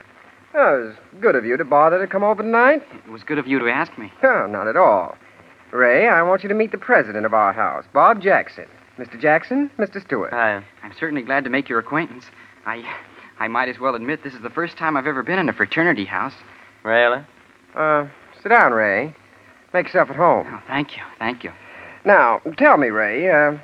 [0.53, 2.83] Oh, it was good of you to bother to come over tonight.
[3.05, 4.11] It was good of you to ask me.
[4.23, 5.17] Oh, not at all.
[5.71, 8.65] Ray, I want you to meet the president of our house, Bob Jackson.
[8.97, 9.19] Mr.
[9.19, 10.01] Jackson, Mr.
[10.01, 10.31] Stewart.
[10.31, 10.63] Hi.
[10.83, 12.25] I'm certainly glad to make your acquaintance.
[12.65, 12.85] I,
[13.39, 15.53] I might as well admit this is the first time I've ever been in a
[15.53, 16.33] fraternity house.
[16.83, 17.21] Really?
[17.75, 18.07] Uh,
[18.41, 19.13] sit down, Ray.
[19.73, 20.47] Make yourself at home.
[20.49, 21.51] Oh, thank you, thank you.
[22.05, 23.57] Now, tell me, Ray, uh,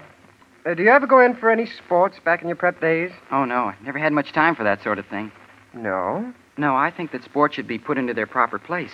[0.66, 3.12] uh, do you ever go in for any sports back in your prep days?
[3.32, 5.32] Oh no, I never had much time for that sort of thing.
[5.74, 6.34] No.
[6.57, 8.91] No, I think that sports should be put into their proper place.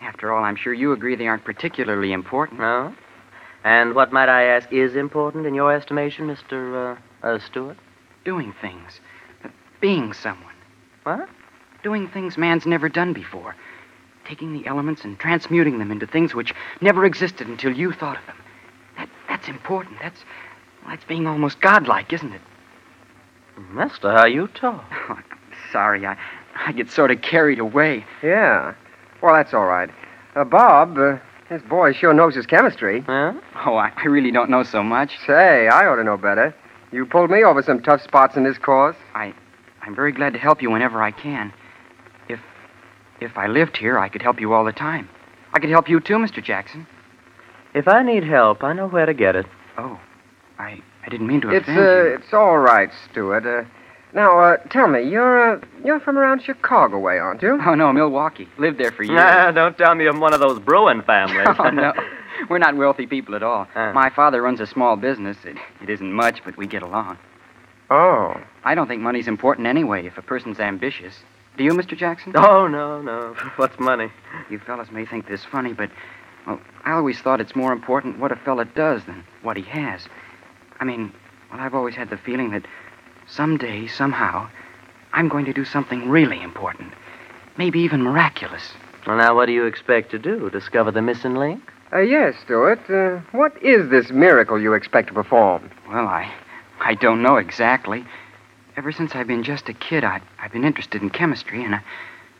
[0.00, 2.60] After all, I'm sure you agree they aren't particularly important.
[2.60, 2.94] No?
[3.64, 6.98] And what, might I ask, is important in your estimation, Mr.
[7.22, 7.76] Uh, uh, Stewart?
[8.24, 9.00] Doing things.
[9.44, 9.48] Uh,
[9.80, 10.54] being someone.
[11.04, 11.28] What?
[11.82, 13.56] Doing things man's never done before.
[14.24, 18.26] Taking the elements and transmuting them into things which never existed until you thought of
[18.26, 18.36] them.
[18.98, 19.96] That, that's important.
[20.02, 20.55] That's, well,
[20.88, 22.40] that's being almost godlike, isn't it?
[23.72, 24.84] Mister, how you talk.
[25.08, 25.18] Oh,
[25.72, 26.16] sorry, I,
[26.54, 28.04] I get sort of carried away.
[28.22, 28.74] Yeah.
[29.22, 29.90] Well, that's all right.
[30.34, 31.18] Uh, Bob, uh,
[31.48, 33.00] this boy sure knows his chemistry.
[33.00, 33.34] Huh?
[33.64, 35.12] Oh, I, I really don't know so much.
[35.26, 36.54] Say, I ought to know better.
[36.92, 38.96] You pulled me over some tough spots in this course.
[39.14, 39.34] I,
[39.82, 41.52] I'm very glad to help you whenever I can.
[42.28, 42.40] If,
[43.20, 45.08] if I lived here, I could help you all the time.
[45.52, 46.42] I could help you too, Mr.
[46.42, 46.86] Jackson.
[47.74, 49.46] If I need help, I know where to get it.
[49.78, 50.00] Oh,
[50.58, 52.14] I, I didn't mean to It's offend uh, you.
[52.14, 53.44] it's all right, Stewart.
[53.46, 53.64] Uh,
[54.14, 57.58] now, uh, tell me, you're uh, you're from around Chicago way, aren't you?
[57.66, 58.48] Oh no, Milwaukee.
[58.58, 59.16] Lived there for years.
[59.16, 61.48] Nah, don't tell me I'm one of those Bruin families.
[61.58, 61.92] oh no,
[62.48, 63.66] we're not wealthy people at all.
[63.74, 63.92] Uh.
[63.92, 65.36] My father runs a small business.
[65.44, 67.18] It, it isn't much, but we get along.
[67.90, 68.34] Oh.
[68.64, 71.14] I don't think money's important anyway if a person's ambitious.
[71.56, 71.96] Do you, Mr.
[71.96, 72.32] Jackson?
[72.36, 73.34] Oh, no, no.
[73.56, 74.10] What's money?
[74.50, 75.90] You fellas may think this funny, but,
[76.46, 80.02] well, I always thought it's more important what a fella does than what he has.
[80.80, 81.12] I mean,
[81.50, 82.66] well, I've always had the feeling that
[83.26, 84.48] someday, somehow,
[85.12, 86.92] I'm going to do something really important.
[87.56, 88.72] Maybe even miraculous.
[89.06, 90.50] Well, now, what do you expect to do?
[90.50, 91.72] Discover the missing link?
[91.92, 92.90] Uh, yes, Stewart.
[92.90, 95.70] Uh, what is this miracle you expect to perform?
[95.88, 96.32] Well, I,
[96.80, 98.04] I don't know exactly.
[98.76, 101.82] Ever since I've been just a kid, I, I've been interested in chemistry, and I,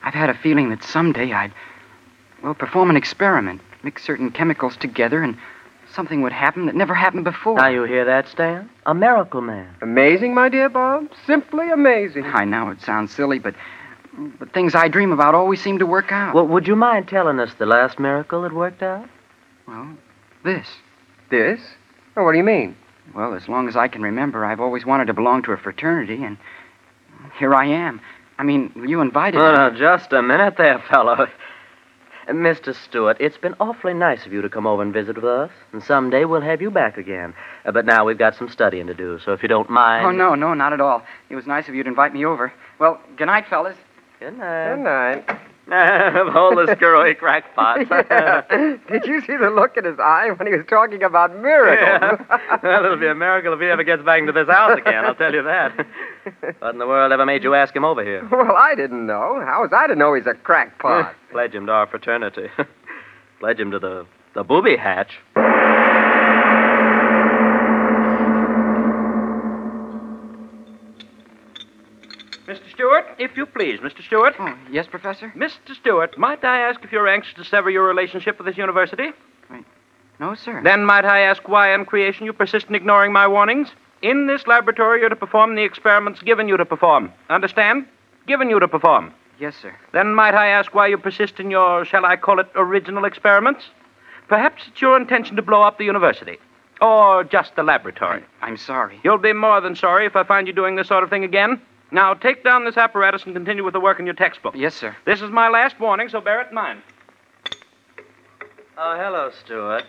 [0.03, 1.53] I've had a feeling that someday I'd,
[2.43, 5.39] well, perform an experiment, mix certain chemicals together, and
[5.97, 7.57] something would happen that never happened before.
[7.57, 8.71] Now, you hear that, Stan?
[8.85, 9.75] A miracle man.
[9.83, 11.09] Amazing, my dear Bob.
[11.27, 12.25] Simply amazing.
[12.25, 13.55] I know it sounds silly, but,
[14.39, 16.35] but things I dream about always seem to work out.
[16.35, 19.09] Well, would you mind telling us the last miracle that worked out?
[19.67, 19.97] Well,
[20.45, 20.69] this.
[21.31, 21.61] This?
[22.17, 22.77] Oh, what do you mean?
[23.15, 26.23] Well, as long as I can remember, I've always wanted to belong to a fraternity,
[26.23, 26.37] and
[27.39, 28.01] here I am.
[28.39, 29.57] I mean, you invited Oh, me.
[29.57, 31.27] now, just a minute there, fellow.
[32.29, 32.75] Mr.
[32.75, 35.83] Stewart, it's been awfully nice of you to come over and visit with us, and
[35.83, 37.35] someday we'll have you back again.
[37.65, 40.07] Uh, but now we've got some studying to do, so if you don't mind.
[40.07, 41.03] Oh, no, no, not at all.
[41.31, 42.53] It was nice of you to invite me over.
[42.79, 43.77] Well, good night, fellas.
[44.19, 44.75] Good night.
[44.75, 45.41] Good night.
[45.69, 47.89] Hold the screwy crackpot.
[47.91, 48.77] yeah.
[48.89, 52.25] Did you see the look in his eye when he was talking about miracles?
[52.63, 55.15] well, it'll be a miracle if he ever gets back into this house again, I'll
[55.15, 55.87] tell you that.
[56.59, 58.27] What in the world ever made you ask him over here?
[58.33, 59.41] well, I didn't know.
[59.47, 61.15] How was I to know he's a crackpot?
[61.31, 62.49] Pledge him to our fraternity.
[63.39, 65.13] Pledge him to the, the booby hatch.
[72.47, 72.71] Mr.
[72.71, 74.03] Stewart, if you please, Mr.
[74.03, 74.35] Stewart.
[74.39, 75.33] Oh, yes, Professor?
[75.37, 75.75] Mr.
[75.75, 79.11] Stewart, might I ask if you're anxious to sever your relationship with this university?
[80.19, 80.63] No, sir.
[80.63, 83.69] Then might I ask why in creation you persist in ignoring my warnings?
[84.01, 87.13] In this laboratory, you're to perform the experiments given you to perform.
[87.29, 87.87] Understand?
[88.27, 89.13] Given you to perform.
[89.39, 89.77] Yes, sir.
[89.93, 93.65] Then might I ask why you persist in your, shall I call it, original experiments?
[94.29, 96.39] Perhaps it's your intention to blow up the university.
[96.81, 98.23] Or just the laboratory.
[98.41, 98.99] I'm sorry.
[99.05, 101.61] You'll be more than sorry if I find you doing this sort of thing again.
[101.91, 104.55] Now, take down this apparatus and continue with the work in your textbook.
[104.57, 104.97] Yes, sir.
[105.05, 106.83] This is my last warning, so bear it in mind.
[108.79, 109.85] Oh, hello, Stewart.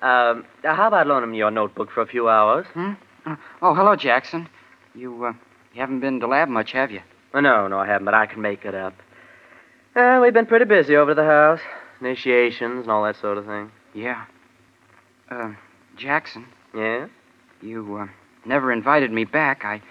[0.00, 2.66] Um, how about loaning me your notebook for a few hours?
[2.74, 2.92] Hmm?
[3.24, 4.48] Uh, oh, hello, Jackson.
[4.94, 5.32] You, uh,
[5.74, 7.00] you haven't been to lab much, have you?
[7.34, 8.94] Oh, no, no, I haven't, but I can make it up.
[9.94, 11.60] Uh, we've been pretty busy over at the house.
[12.00, 13.70] Initiations and all that sort of thing.
[13.94, 14.24] Yeah.
[15.30, 15.52] Uh,
[15.96, 17.06] Jackson, Yeah?
[17.60, 18.06] you, uh,
[18.44, 19.64] never invited me back.
[19.64, 19.82] I.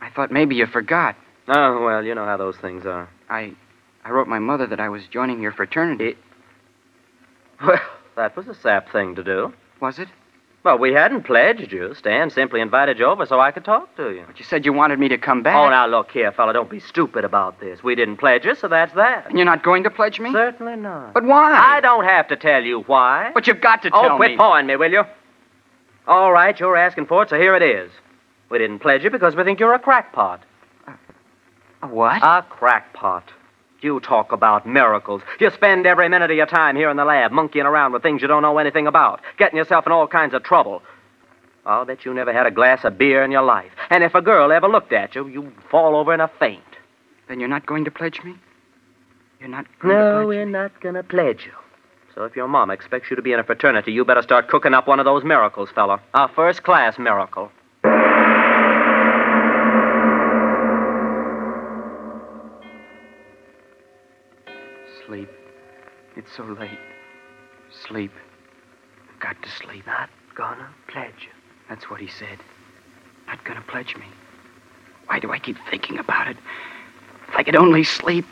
[0.00, 1.16] I thought maybe you forgot.
[1.48, 3.08] Oh, well, you know how those things are.
[3.28, 3.54] I.
[4.02, 6.16] I wrote my mother that I was joining your fraternity.
[7.62, 7.78] Well,
[8.16, 9.52] that was a sap thing to do.
[9.80, 10.08] Was it?
[10.62, 11.94] Well, we hadn't pledged you.
[11.94, 14.24] Stan simply invited you over so I could talk to you.
[14.26, 15.56] But you said you wanted me to come back.
[15.56, 16.52] Oh, now look here, fella.
[16.52, 17.82] Don't be stupid about this.
[17.82, 19.26] We didn't pledge you, so that's that.
[19.28, 20.32] And you're not going to pledge me?
[20.32, 21.14] Certainly not.
[21.14, 21.52] But why?
[21.52, 23.30] I don't have to tell you why.
[23.32, 24.08] But you've got to oh, tell me.
[24.10, 24.36] oh, quit me.
[24.36, 25.04] pawing me, will you?
[26.06, 27.90] All right, you're asking for it, so here it is.
[28.50, 30.42] We didn't pledge you because we think you're a crackpot.
[31.82, 32.22] A what?
[32.22, 33.30] A crackpot.
[33.80, 35.22] You talk about miracles.
[35.38, 38.20] You spend every minute of your time here in the lab monkeying around with things
[38.20, 40.82] you don't know anything about, getting yourself in all kinds of trouble.
[41.64, 43.70] I'll bet you never had a glass of beer in your life.
[43.88, 46.62] And if a girl ever looked at you, you'd fall over in a faint.
[47.28, 48.34] Then you're not going to pledge me?
[49.38, 51.52] You're not going No, to pledge we're not going to pledge you.
[52.14, 54.74] So if your mom expects you to be in a fraternity, you better start cooking
[54.74, 56.02] up one of those miracles, fella.
[56.12, 57.50] A first class miracle.
[66.16, 66.78] It's so late.
[67.86, 68.12] Sleep.
[69.12, 69.86] I've got to sleep.
[69.86, 71.30] Not gonna pledge you.
[71.68, 72.38] That's what he said.
[73.26, 74.06] Not gonna pledge me.
[75.06, 76.36] Why do I keep thinking about it?
[77.28, 78.26] If I could only sleep.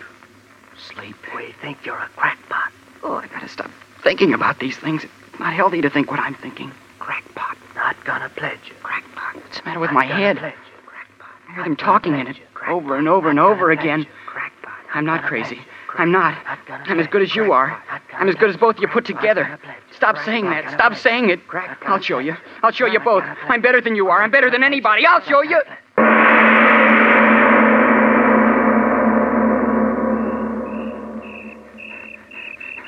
[0.76, 1.16] Sleep.
[1.36, 2.72] We think you're a crackpot.
[3.02, 3.70] Oh, I gotta stop
[4.02, 5.04] thinking about these things.
[5.04, 6.72] It's not healthy to think what I'm thinking.
[6.98, 7.56] Crackpot.
[7.74, 8.74] Not gonna pledge you.
[8.82, 9.36] Crackpot.
[9.36, 10.38] What's the matter with Not my head?
[10.38, 10.88] pledge you.
[10.88, 11.28] Crackpot.
[11.48, 14.06] I heard him talking in it over and over and over again.
[14.26, 14.72] Crackpot.
[14.94, 15.60] I'm not crazy.
[15.96, 16.36] I'm not.
[16.68, 17.82] I'm as good as you are.
[18.12, 19.42] I'm as good as both of you put together.
[19.42, 19.96] Not gonna pledge.
[19.96, 20.70] Stop saying that.
[20.72, 21.40] Stop saying it.
[21.82, 22.36] I'll show you.
[22.62, 23.24] I'll show you both.
[23.24, 24.22] I'm better than you are.
[24.22, 25.06] I'm better than anybody.
[25.06, 25.60] I'll show you.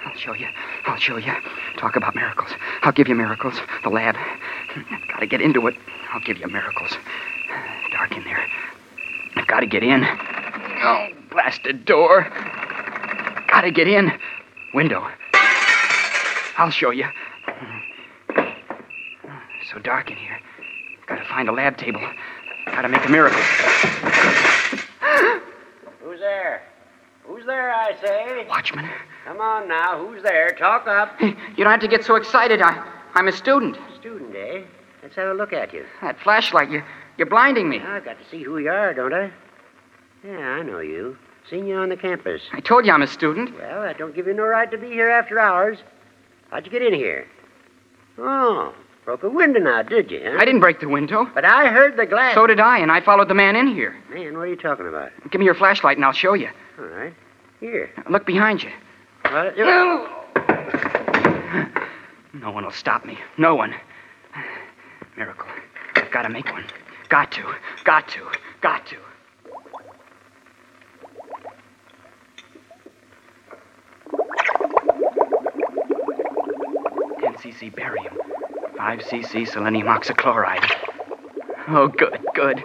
[0.07, 0.49] I'll show you.
[0.87, 1.33] I'll show you.
[1.79, 2.51] Talk about miracles.
[2.83, 3.61] I'll give you miracles.
[3.83, 4.17] The lab.
[4.77, 5.77] I've got to get into it.
[6.13, 6.97] I'll give you miracles.
[7.91, 8.47] Dark in there.
[9.37, 10.05] I've got to get in.
[10.05, 12.31] Oh, blasted door.
[13.61, 14.11] Got to get in.
[14.73, 15.07] Window.
[16.57, 17.05] I'll show you.
[19.71, 20.41] So dark in here.
[21.07, 22.01] Got to find a lab table.
[22.65, 23.39] Got to make a miracle.
[26.03, 26.63] Who's there?
[27.25, 28.47] Who's there, I say?
[28.49, 28.89] Watchman.
[29.27, 30.53] Come on now, who's there?
[30.59, 31.19] Talk up.
[31.19, 32.63] Hey, you don't have to get so excited.
[32.63, 32.83] I,
[33.13, 33.77] I'm a student.
[33.99, 34.63] Student, eh?
[35.03, 35.85] Let's have a look at you.
[36.01, 36.83] That flashlight, you,
[37.19, 37.81] you're blinding me.
[37.81, 39.31] I've got to see who you are, don't I?
[40.25, 41.19] Yeah, I know you.
[41.49, 42.43] Seen you on the campus.
[42.53, 43.57] I told you I'm a student.
[43.59, 45.79] Well, that don't give you no right to be here after hours.
[46.51, 47.27] How'd you get in here?
[48.19, 48.75] Oh,
[49.05, 50.21] broke a window now, did you?
[50.25, 50.37] Huh?
[50.39, 51.29] I didn't break the window.
[51.35, 52.35] But I heard the glass.
[52.35, 53.97] So did I, and I followed the man in here.
[54.13, 55.11] Man, what are you talking about?
[55.31, 56.51] Give me your flashlight and I'll show you.
[56.79, 57.15] All right.
[57.61, 57.91] Here.
[58.09, 58.71] Look behind you.
[59.25, 60.07] Well, you-
[62.35, 63.19] No one will stop me.
[63.39, 63.75] No one.
[65.17, 65.49] Miracle.
[65.97, 66.65] I've got to make one.
[67.09, 67.55] Got to.
[67.85, 68.27] Got to.
[68.61, 68.97] Got to.
[77.41, 78.19] Cc barium.
[78.77, 80.71] Five cc selenium oxychloride.
[81.69, 82.63] Oh, good, good.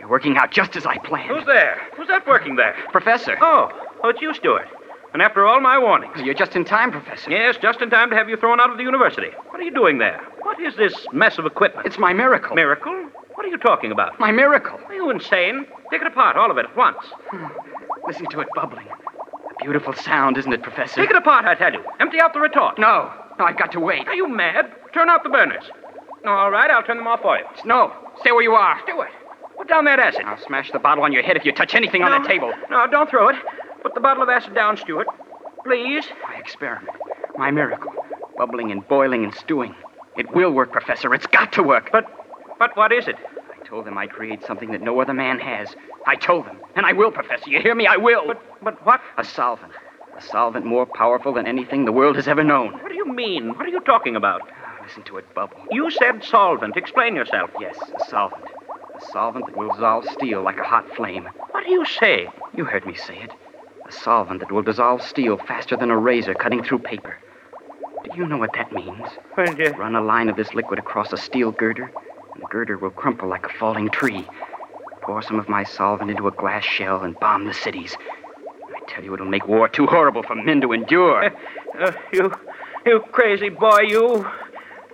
[0.00, 1.30] You're working out just as I planned.
[1.30, 1.80] Who's there?
[1.96, 2.74] Who's that working there?
[2.90, 3.36] Professor.
[3.40, 3.70] Oh,
[4.02, 4.66] oh, it's you, Stewart.
[5.12, 6.20] And after all my warnings.
[6.20, 7.30] You're just in time, Professor.
[7.30, 9.28] Yes, just in time to have you thrown out of the university.
[9.50, 10.20] What are you doing there?
[10.42, 11.86] What is this mess of equipment?
[11.86, 12.56] It's my miracle.
[12.56, 13.08] Miracle?
[13.34, 14.18] What are you talking about?
[14.18, 14.80] My miracle.
[14.88, 15.66] Are you insane?
[15.92, 16.98] Take it apart, all of it, at once.
[18.06, 18.88] Listen to it bubbling.
[18.88, 21.00] A beautiful sound, isn't it, Professor?
[21.00, 21.84] Take it apart, I tell you.
[22.00, 22.78] Empty out the retort.
[22.78, 23.12] No.
[23.38, 24.06] I've got to wait.
[24.08, 24.72] Are you mad?
[24.92, 25.64] Turn out the burners.
[26.26, 27.44] All right, I'll turn them off for you.
[27.64, 27.92] No.
[28.20, 28.80] Stay where you are.
[28.82, 29.10] Stewart,
[29.56, 30.22] put down that acid.
[30.24, 32.52] I'll smash the bottle on your head if you touch anything on No, that table.
[32.70, 33.36] No, don't throw it.
[33.82, 35.06] Put the bottle of acid down, Stewart.
[35.64, 36.06] Please.
[36.28, 36.88] My experiment.
[37.36, 37.92] My miracle.
[38.36, 39.74] Bubbling and boiling and stewing.
[40.16, 41.14] It will work, Professor.
[41.14, 41.90] It's got to work.
[41.92, 42.06] But,
[42.58, 43.16] but what is it?
[43.52, 45.76] I told them I'd create something that no other man has.
[46.06, 46.58] I told them.
[46.74, 47.50] And I will, Professor.
[47.50, 47.86] You hear me?
[47.86, 48.26] I will.
[48.26, 49.00] But, but what?
[49.18, 49.72] A solvent.
[50.16, 52.72] A solvent more powerful than anything the world has ever known.
[52.72, 53.48] What do you mean?
[53.48, 54.40] What are you talking about?
[54.82, 55.58] Listen to it bubble.
[55.70, 56.76] You said solvent.
[56.76, 57.50] Explain yourself.
[57.60, 58.44] Yes, a solvent.
[58.94, 61.28] A solvent that will dissolve steel like a hot flame.
[61.50, 62.28] What do you say?
[62.54, 63.32] You heard me say it.
[63.86, 67.18] A solvent that will dissolve steel faster than a razor cutting through paper.
[68.04, 69.08] Do you know what that means?
[69.36, 71.90] Well, uh, Run a line of this liquid across a steel girder,
[72.32, 74.26] and the girder will crumple like a falling tree.
[75.02, 77.96] Pour some of my solvent into a glass shell and bomb the cities.
[78.86, 81.24] I tell you, it'll make war too horrible for men to endure.
[81.78, 82.32] uh, you,
[82.84, 84.26] you crazy boy, you.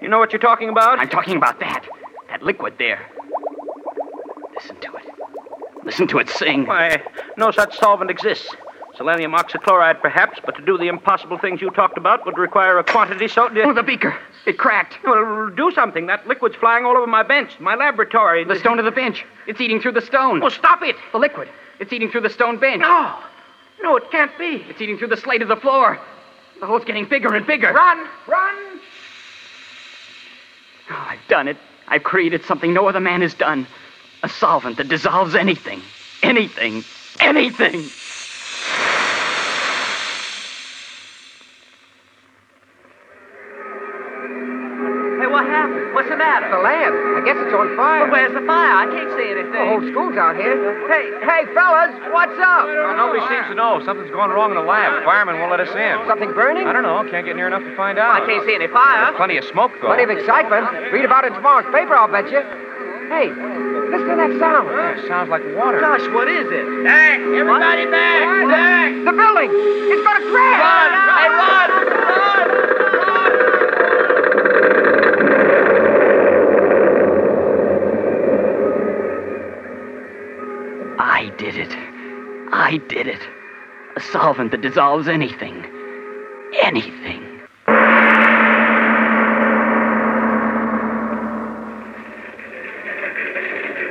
[0.01, 0.99] You know what you're talking about?
[0.99, 1.87] I'm talking about that.
[2.29, 3.07] That liquid there.
[4.55, 5.05] Listen to it.
[5.85, 6.67] Listen to it sing.
[6.67, 7.03] Why,
[7.37, 8.49] no such solvent exists.
[8.97, 12.85] Selenium oxychloride, perhaps, but to do the impossible things you talked about would require a
[12.85, 13.49] quantity so.
[13.57, 14.17] Oh, the beaker.
[14.47, 14.99] It cracked.
[15.05, 16.07] Well, do something.
[16.07, 18.45] That liquid's flying all over my bench, my laboratory.
[18.45, 19.25] The stone of the bench.
[19.47, 20.43] It's eating through the stone.
[20.43, 20.97] Oh, stop it!
[21.13, 21.49] The liquid.
[21.79, 22.81] It's eating through the stone bench.
[22.81, 23.19] No!
[23.83, 24.65] No, it can't be.
[24.69, 25.99] It's eating through the slate of the floor.
[26.61, 27.73] The hole's getting bigger and bigger.
[27.73, 28.07] Run!
[28.29, 28.81] Run!
[30.91, 31.57] Oh, I've done it.
[31.89, 33.67] I've created something no other man has done.
[34.23, 35.83] A solvent that dissolves anything.
[36.23, 36.85] Anything.
[37.19, 37.83] Anything.
[45.19, 45.95] Hey, what happened?
[45.95, 46.49] What's the matter?
[46.51, 47.02] The lab.
[47.53, 48.01] I guess it's on fire.
[48.09, 48.75] Well, where's the fire?
[48.81, 49.53] I can't see anything.
[49.53, 50.57] The whole school's out here.
[50.89, 52.65] Hey, hey, fellas, what's up?
[52.65, 53.85] Well, nobody seems to know.
[53.85, 55.05] Something's going wrong in the lab.
[55.05, 56.01] Firemen won't let us in.
[56.09, 56.67] Something burning?
[56.67, 57.05] I don't know.
[57.11, 58.23] Can't get near enough to find out.
[58.23, 59.13] I can't see any fire.
[59.13, 59.93] There's plenty of smoke, though.
[59.93, 60.65] Plenty of excitement.
[60.93, 62.41] Read about it in tomorrow's paper, I'll bet you.
[63.13, 64.73] Hey, listen to that sound.
[64.73, 65.81] Yeah, it sounds like water.
[65.81, 66.65] Gosh, what is it?
[66.85, 67.21] Back!
[67.21, 68.49] Everybody back!
[68.49, 68.89] Back!
[69.05, 69.51] The building!
[69.53, 70.65] It's gonna crash!
[70.65, 70.91] Run!
[71.13, 71.69] Hey, run!
[71.69, 72.72] Run!
[82.73, 83.11] I did it.
[83.11, 83.29] I did it.
[83.97, 85.67] A solvent that dissolves anything.
[86.63, 87.41] Anything.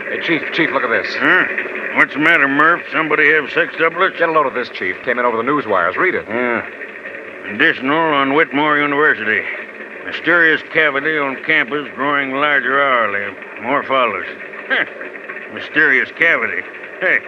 [0.09, 1.13] Hey, Chief, Chief, look at this.
[1.15, 1.45] Huh?
[1.97, 2.81] What's the matter, Murph?
[2.91, 4.17] Somebody have sextuplets?
[4.17, 4.95] Get a load of this, Chief.
[5.03, 5.95] Came in over the news wires.
[5.95, 6.27] Read it.
[6.27, 6.65] Yeah.
[7.53, 9.43] Additional on Whitmore University.
[10.05, 13.35] Mysterious cavity on campus growing larger hourly.
[13.61, 14.25] More follows.
[15.53, 16.63] Mysterious cavity.
[16.99, 17.19] Hey,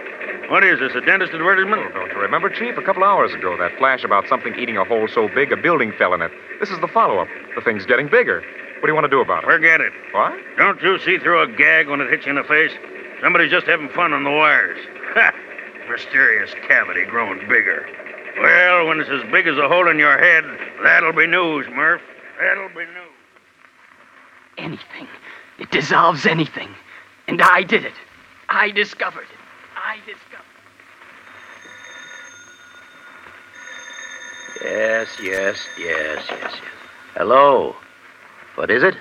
[0.48, 1.82] what is this, a dentist advertisement?
[1.86, 2.76] Oh, don't you remember, Chief?
[2.76, 5.92] A couple hours ago, that flash about something eating a hole so big a building
[5.96, 6.32] fell in it.
[6.60, 7.28] This is the follow-up.
[7.54, 8.42] The thing's getting bigger.
[8.80, 9.46] What do you want to do about it?
[9.46, 9.92] Forget it.
[10.12, 10.34] What?
[10.56, 12.72] Don't you see through a gag when it hits you in the face?
[13.22, 14.78] Somebody's just having fun on the wires.
[15.14, 15.32] Ha!
[15.88, 17.86] Mysterious cavity growing bigger.
[18.40, 20.44] Well, when it's as big as a hole in your head,
[20.82, 22.02] that'll be news, Murph.
[22.40, 23.14] That'll be news.
[24.58, 25.06] Anything.
[25.58, 26.74] It dissolves anything.
[27.28, 27.94] And I did it.
[28.48, 29.43] I discovered it.
[29.94, 30.44] Discovered
[34.60, 36.54] Yes, yes, yes, yes, yes.
[37.14, 37.76] Hello.
[38.56, 38.96] What is it?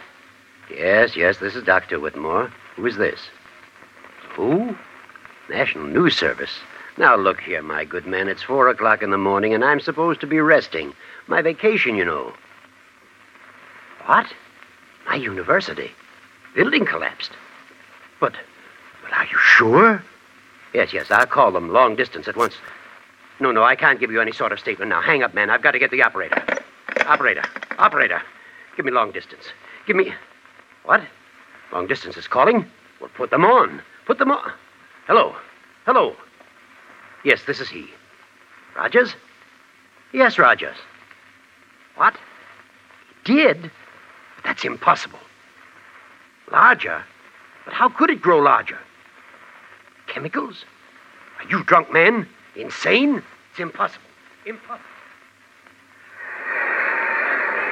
[0.69, 1.99] Yes, yes, this is Dr.
[1.99, 2.51] Whitmore.
[2.75, 3.19] Who is this?
[4.35, 4.75] Who?
[5.49, 6.59] National News Service.
[6.97, 8.27] Now, look here, my good man.
[8.27, 10.93] It's four o'clock in the morning, and I'm supposed to be resting.
[11.27, 12.33] My vacation, you know.
[14.05, 14.27] What?
[15.07, 15.91] My university.
[16.53, 17.31] Building collapsed.
[18.19, 18.33] But,
[19.01, 20.03] but are you sure?
[20.73, 22.55] Yes, yes, I'll call them long distance at once.
[23.39, 25.01] No, no, I can't give you any sort of statement now.
[25.01, 25.49] Hang up, man.
[25.49, 26.43] I've got to get the operator.
[27.05, 27.43] Operator,
[27.77, 28.21] operator.
[28.75, 29.43] Give me long distance.
[29.85, 30.13] Give me.
[30.83, 31.01] What?
[31.71, 32.65] Long distance is calling?
[32.99, 33.81] Well, put them on.
[34.05, 34.51] Put them on.
[35.07, 35.35] Hello.
[35.85, 36.15] Hello.
[37.23, 37.87] Yes, this is he.
[38.75, 39.15] Rogers?
[40.13, 40.77] Yes, Rogers.
[41.95, 42.15] What?
[43.25, 43.71] He did?
[44.43, 45.19] That's impossible.
[46.51, 47.03] Larger?
[47.65, 48.79] But how could it grow larger?
[50.13, 50.63] Chemicals?
[51.39, 52.29] Are you drunk, man?
[52.55, 53.23] Insane?
[53.49, 54.05] It's impossible.
[54.45, 54.85] Impossible.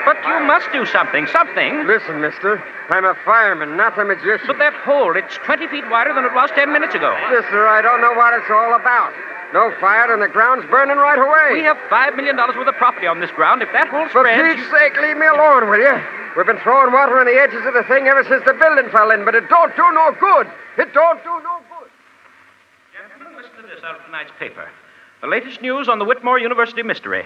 [0.05, 1.85] But you must do something, something.
[1.85, 2.57] Listen, mister.
[2.89, 4.47] I'm a fireman, not a magician.
[4.47, 7.13] But that hole, it's 20 feet wider than it was 10 minutes ago.
[7.29, 9.13] Mister, I don't know what it's all about.
[9.53, 11.61] No fire and the ground's burning right away.
[11.61, 13.61] We have $5 million worth of property on this ground.
[13.61, 14.41] If that hole For spreads.
[14.41, 15.93] Pete's sake, leave me alone, will you?
[16.35, 19.11] We've been throwing water on the edges of the thing ever since the building fell
[19.11, 20.47] in, but it don't do no good.
[20.79, 21.70] It don't do no good.
[23.83, 24.69] Out of tonight's paper.
[25.21, 27.25] The latest news on the Whitmore University mystery.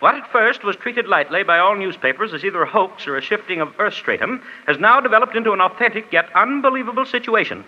[0.00, 3.22] What at first was treated lightly by all newspapers as either a hoax or a
[3.22, 7.64] shifting of earth stratum has now developed into an authentic yet unbelievable situation.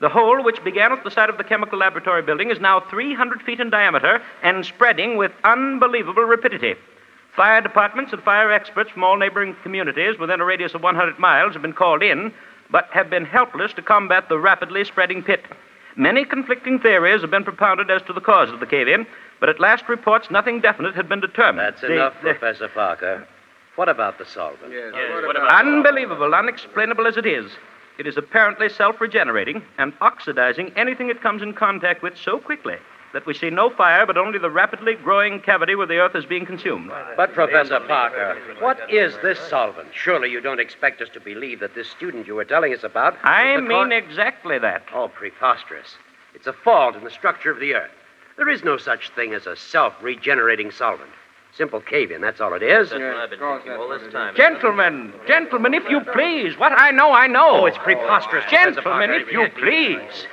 [0.00, 3.42] The hole, which began at the site of the chemical laboratory building, is now 300
[3.42, 6.74] feet in diameter and spreading with unbelievable rapidity.
[7.36, 11.52] Fire departments and fire experts from all neighboring communities within a radius of 100 miles
[11.52, 12.32] have been called in,
[12.70, 15.44] but have been helpless to combat the rapidly spreading pit.
[15.98, 19.04] Many conflicting theories have been propounded as to the cause of the cave in,
[19.40, 21.66] but at last reports nothing definite had been determined.
[21.66, 23.26] That's The- enough, the- Professor Parker.
[23.74, 24.72] What about the solvent?
[24.72, 24.94] yes
[25.50, 27.56] Unbelievable, unexplainable as it is,
[27.98, 32.76] it is apparently self regenerating and oxidizing anything it comes in contact with so quickly
[33.12, 36.24] that we see no fire but only the rapidly growing cavity where the earth is
[36.26, 36.90] being consumed.
[37.16, 39.88] But, Professor Parker, what is this solvent?
[39.94, 43.16] Surely you don't expect us to believe that this student you were telling us about.
[43.24, 44.84] I the mean co- exactly that.
[44.94, 45.96] Oh, preposterous.
[46.34, 47.90] It's a fault in the structure of the earth.
[48.36, 51.10] There is no such thing as a self regenerating solvent.
[51.56, 52.92] Simple cave in, that's all it is.
[52.92, 57.26] i've been talking all this time Gentlemen, gentlemen, if you please, what I know, I
[57.26, 57.62] know.
[57.62, 59.22] Oh, it's preposterous, Professor Gentlemen, Parker.
[59.24, 60.26] if you please.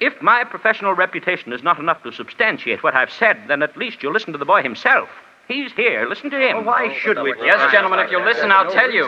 [0.00, 4.02] If my professional reputation is not enough to substantiate what I've said, then at least
[4.02, 5.08] you'll listen to the boy himself.
[5.48, 6.06] He's here.
[6.06, 6.66] Listen to him.
[6.66, 7.34] why should we?
[7.42, 9.06] Yes, gentlemen, if you'll listen, I'll tell you.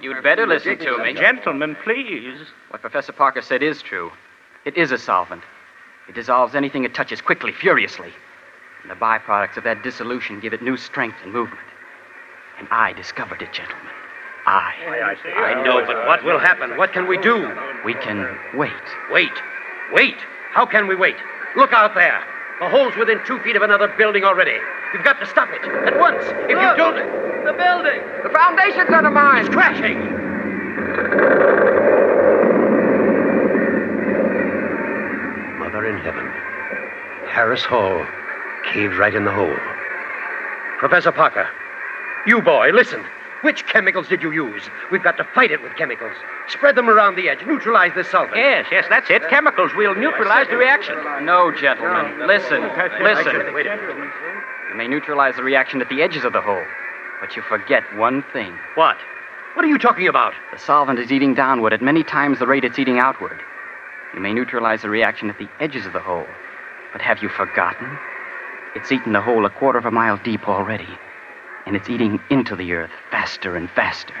[0.00, 1.12] You'd better listen to me.
[1.12, 2.38] Gentlemen, please.
[2.70, 4.10] What Professor Parker said is true.
[4.64, 5.42] It is a solvent.
[6.08, 8.12] It dissolves anything it touches quickly, furiously.
[8.82, 11.60] And the byproducts of that dissolution give it new strength and movement.
[12.58, 13.92] And I discovered it, gentlemen.
[14.46, 14.72] I.
[15.36, 16.76] I know, but what will happen?
[16.76, 17.52] What can we do?
[17.84, 18.72] We can wait.
[19.10, 19.30] Wait.
[19.92, 20.16] Wait.
[20.52, 21.16] How can we wait?
[21.56, 22.22] Look out there.
[22.60, 24.56] The hole's within two feet of another building already.
[24.92, 26.24] We've got to stop it at once.
[26.44, 27.22] If you don't.
[27.44, 28.00] The building!
[28.22, 29.46] The foundation's undermined!
[29.46, 29.98] It's crashing!
[35.58, 36.24] Mother in heaven.
[37.26, 38.06] Harris Hall
[38.72, 39.56] caved right in the hole.
[40.78, 41.48] Professor Parker,
[42.26, 43.04] you boy, listen.
[43.42, 44.62] Which chemicals did you use?
[44.90, 46.16] We've got to fight it with chemicals.
[46.48, 47.44] Spread them around the edge.
[47.44, 48.36] Neutralize the solvent.
[48.36, 49.28] Yes, yes, that's it.
[49.28, 49.72] Chemicals.
[49.76, 50.94] We'll neutralize the reaction.
[51.24, 52.26] No, gentlemen.
[52.26, 52.62] Listen,
[53.02, 53.52] listen.
[53.52, 54.10] Wait a
[54.70, 56.64] You may neutralize the reaction at the edges of the hole,
[57.20, 58.56] but you forget one thing.
[58.74, 58.96] What?
[59.54, 60.32] What are you talking about?
[60.52, 63.40] The solvent is eating downward at many times the rate it's eating outward.
[64.14, 66.26] You may neutralize the reaction at the edges of the hole,
[66.92, 67.98] but have you forgotten?
[68.76, 70.88] It's eaten the hole a quarter of a mile deep already.
[71.66, 74.16] And it's eating into the earth faster and faster.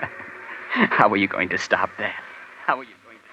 [0.90, 2.18] How are you going to stop that?
[2.66, 3.30] How are you going to.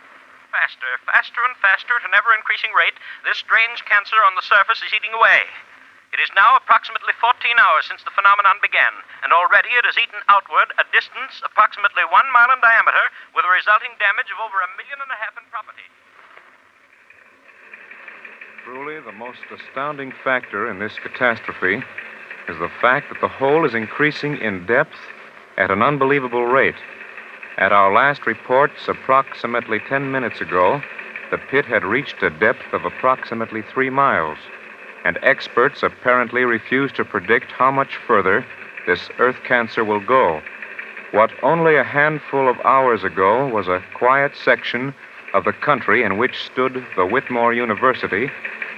[0.54, 2.94] Faster, faster, and faster at an ever increasing rate,
[3.26, 5.50] this strange cancer on the surface is eating away.
[6.14, 8.94] It is now approximately 14 hours since the phenomenon began,
[9.26, 13.50] and already it has eaten outward a distance approximately one mile in diameter, with a
[13.50, 15.90] resulting damage of over a million and a half in property.
[18.62, 21.82] Truly, the most astounding factor in this catastrophe
[22.50, 24.98] is the fact that the hole is increasing in depth
[25.58, 26.76] at an unbelievable rate.
[27.58, 30.82] At our last reports, approximately 10 minutes ago,
[31.32, 34.38] the pit had reached a depth of approximately three miles
[35.06, 38.46] and experts apparently refuse to predict how much further
[38.88, 40.42] this earth cancer will go.
[41.12, 44.94] What only a handful of hours ago was a quiet section
[45.34, 48.30] of the country in which stood the Whitmore University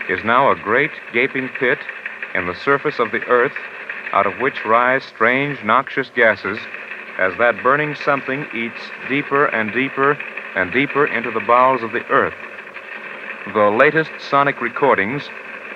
[0.10, 1.80] is now a great gaping pit
[2.36, 3.56] in the surface of the earth
[4.12, 6.60] out of which rise strange noxious gases
[7.18, 8.80] as that burning something eats
[9.10, 10.18] deeper and deeper
[10.56, 12.34] and deeper into the bowels of the earth.
[13.54, 15.24] The latest sonic recordings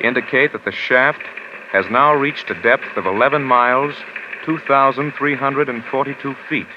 [0.02, 1.22] indicate that the shaft
[1.72, 3.96] has now reached a depth of 11 miles,
[4.46, 6.68] 2,342 feet.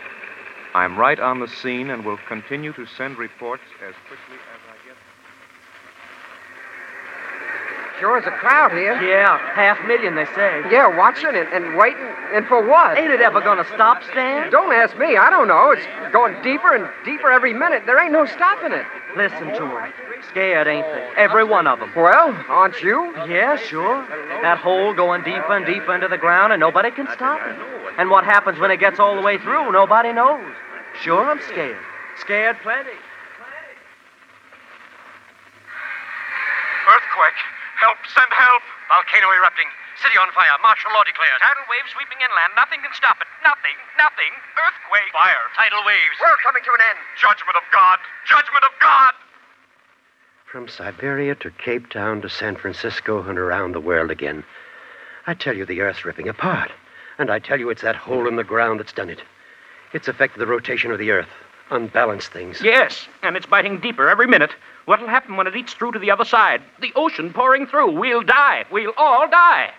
[0.75, 4.87] I'm right on the scene and will continue to send reports as quickly as I
[4.87, 5.12] get.
[8.03, 9.01] Sure is a crowd here.
[9.01, 10.63] Yeah, half million, they say.
[10.73, 12.03] Yeah, watching and, and waiting.
[12.35, 12.99] And for what?
[12.99, 14.51] Ain't it ever gonna stop, Stan?
[14.51, 15.17] Don't ask me.
[15.17, 15.71] I don't know.
[15.71, 17.85] It's going deeper and deeper every minute.
[17.87, 18.85] There ain't no stopping it.
[19.17, 19.93] Listen to to 'em.
[20.31, 21.13] Scared, ain't they?
[21.17, 21.93] Every one of 'em.
[21.95, 23.15] Well, aren't you?
[23.29, 24.05] Yeah, sure.
[24.43, 27.55] That hole going deeper and deeper into the ground, and nobody can stop it.
[27.99, 30.43] And what happens when it gets all the way through, nobody knows.
[31.03, 31.79] Sure, I'm scared.
[32.17, 32.99] Scared plenty.
[36.89, 37.62] Earthquake.
[37.83, 38.63] Help, send help.
[38.87, 39.67] Volcano erupting.
[39.99, 40.55] City on fire.
[40.63, 41.43] Martial law declared.
[41.43, 42.55] Tidal wave sweeping inland.
[42.55, 43.27] Nothing can stop it.
[43.43, 43.75] Nothing.
[43.99, 44.31] Nothing.
[44.55, 45.11] Earthquake.
[45.11, 45.51] Fire.
[45.59, 46.15] Tidal waves.
[46.23, 46.99] World coming to an end.
[47.19, 47.99] Judgment of God.
[48.23, 49.19] Judgment of God.
[50.47, 54.47] From Siberia to Cape Town to San Francisco and around the world again.
[55.27, 56.71] I tell you, the Earth's ripping apart.
[57.19, 59.23] And I tell you, it's that hole in the ground that's done it.
[59.93, 61.29] It's affected the rotation of the Earth,
[61.71, 62.61] unbalanced things.
[62.63, 64.55] Yes, and it's biting deeper every minute.
[64.85, 66.63] What'll happen when it eats through to the other side?
[66.81, 67.93] The ocean pouring through.
[67.99, 68.65] We'll die.
[68.71, 69.71] We'll all die.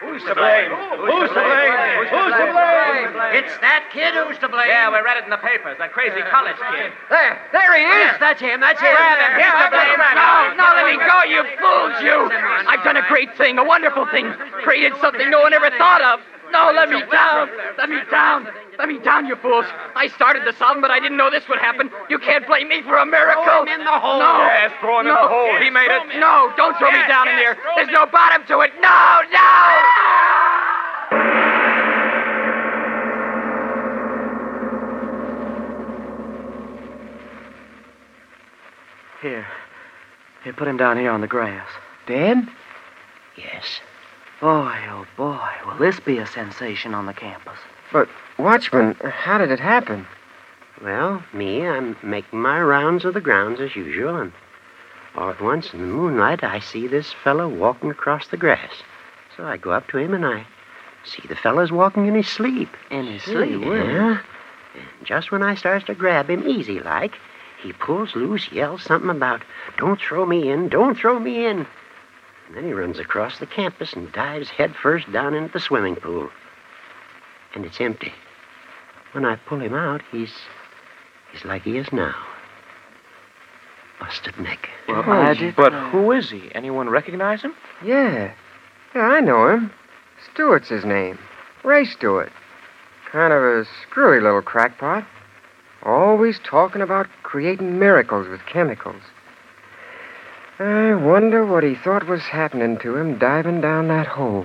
[0.00, 0.72] Who's to blame?
[0.72, 2.08] Who's to blame?
[2.08, 3.12] Who's to blame?
[3.36, 4.72] It's that kid who's to blame.
[4.72, 5.76] Yeah, we read it in the papers.
[5.76, 6.88] That crazy college kid.
[7.12, 8.08] There, there he is.
[8.08, 8.64] Yes, that's him.
[8.64, 8.96] That's him.
[8.96, 9.44] Grab him.
[9.44, 10.00] He's to blame.
[10.16, 12.16] No, no, let me go, you fools, you!
[12.64, 14.32] I've done a great thing, a wonderful thing.
[14.64, 16.24] Created something no one ever thought of.
[16.52, 17.48] No, let me down.
[17.78, 18.48] Let me down.
[18.78, 19.66] Let me down, you fools.
[19.94, 21.90] I started the solvent, but I didn't know this would happen.
[22.08, 23.44] You can't blame me for a miracle.
[23.44, 24.18] Throw him in the hole.
[24.20, 24.38] No.
[24.40, 25.56] Yes, throw him in the hole.
[25.60, 26.18] He made it.
[26.18, 27.62] No, don't throw me Yes, down in yes, there.
[27.62, 28.72] throw There's me- no bottom to it.
[28.80, 30.50] No, no!
[39.22, 39.46] Here.
[40.44, 41.68] Here, put him down here on the grass.
[42.06, 42.48] Dead?
[43.36, 43.80] Yes.
[44.40, 47.58] Boy, oh boy, will this be a sensation on the campus.
[47.92, 50.06] But, Watchman, how did it happen?
[50.82, 54.32] Well, me, I'm making my rounds of the grounds as usual, and
[55.14, 58.72] all at once in the moonlight I see this fellow walking across the grass.
[59.36, 60.46] So I go up to him and I
[61.04, 62.70] see the fellow's walking in his sleep.
[62.90, 63.60] In his sleep?
[63.60, 64.20] Yeah.
[64.74, 67.18] And just when I starts to grab him easy like,
[67.62, 69.42] he pulls loose, yells something about,
[69.76, 71.66] don't throw me in, don't throw me in.
[72.50, 76.30] And then he runs across the campus and dives headfirst down into the swimming pool.
[77.54, 78.12] And it's empty.
[79.12, 80.32] When I pull him out, he's
[81.30, 82.16] he's like he is now.
[84.00, 84.68] Busted neck.
[84.88, 86.50] Well, Oh, I but who is he?
[86.52, 87.54] Anyone recognize him?
[87.84, 88.32] Yeah.
[88.96, 89.70] Yeah, I know him.
[90.32, 91.20] Stewart's his name.
[91.62, 92.32] Ray Stewart.
[93.12, 95.06] Kind of a screwy little crackpot.
[95.84, 99.02] Always talking about creating miracles with chemicals.
[100.60, 104.44] I wonder what he thought was happening to him diving down that hole.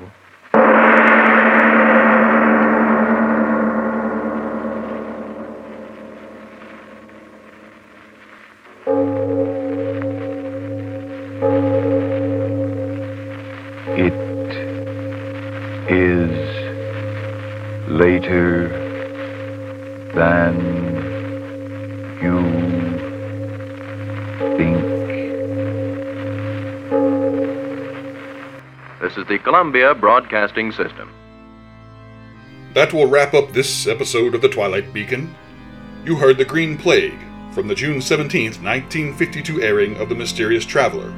[29.01, 31.11] This is the Columbia Broadcasting System.
[32.73, 35.33] That will wrap up this episode of The Twilight Beacon.
[36.05, 37.19] You heard The Green Plague
[37.53, 41.13] from the June 17th, 1952 airing of The Mysterious Traveler.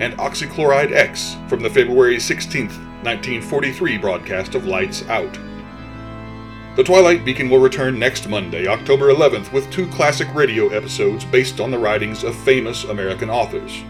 [0.00, 5.38] and Oxychloride X from the February 16, 1943 broadcast of Lights Out.
[6.74, 11.60] The Twilight Beacon will return next Monday, October 11th, with two classic radio episodes based
[11.60, 13.84] on the writings of famous American authors.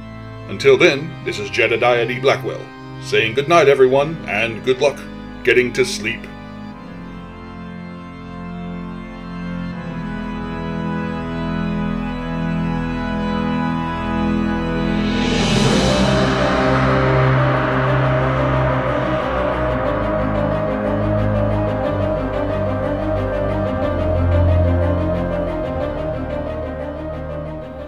[0.49, 2.21] Until then, this is Jedediah D.
[2.21, 2.61] Blackwell,
[3.05, 4.99] saying good night, everyone, and good luck
[5.45, 6.21] getting to sleep.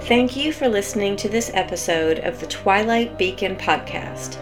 [0.02, 4.40] Thank you for listening to this episode of the Twilight Beacon podcast.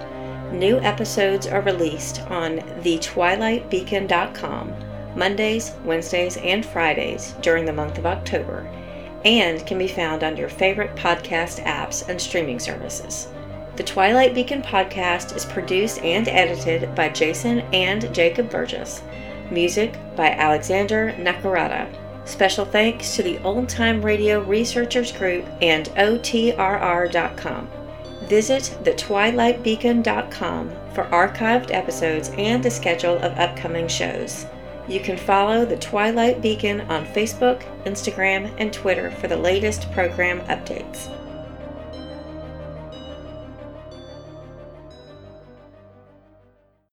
[0.54, 4.72] New episodes are released on thetwilightbeacon.com
[5.16, 8.70] Mondays, Wednesdays, and Fridays during the month of October
[9.24, 13.26] and can be found on your favorite podcast apps and streaming services.
[13.74, 19.02] The Twilight Beacon podcast is produced and edited by Jason and Jacob Burgess.
[19.50, 21.92] Music by Alexander Nakarada.
[22.26, 27.68] Special thanks to the Old Time Radio Researchers Group and OTRR.com.
[28.28, 34.46] Visit thetwilightbeacon.com for archived episodes and a schedule of upcoming shows.
[34.86, 40.40] You can follow the Twilight Beacon on Facebook, Instagram, and Twitter for the latest program
[40.42, 41.08] updates.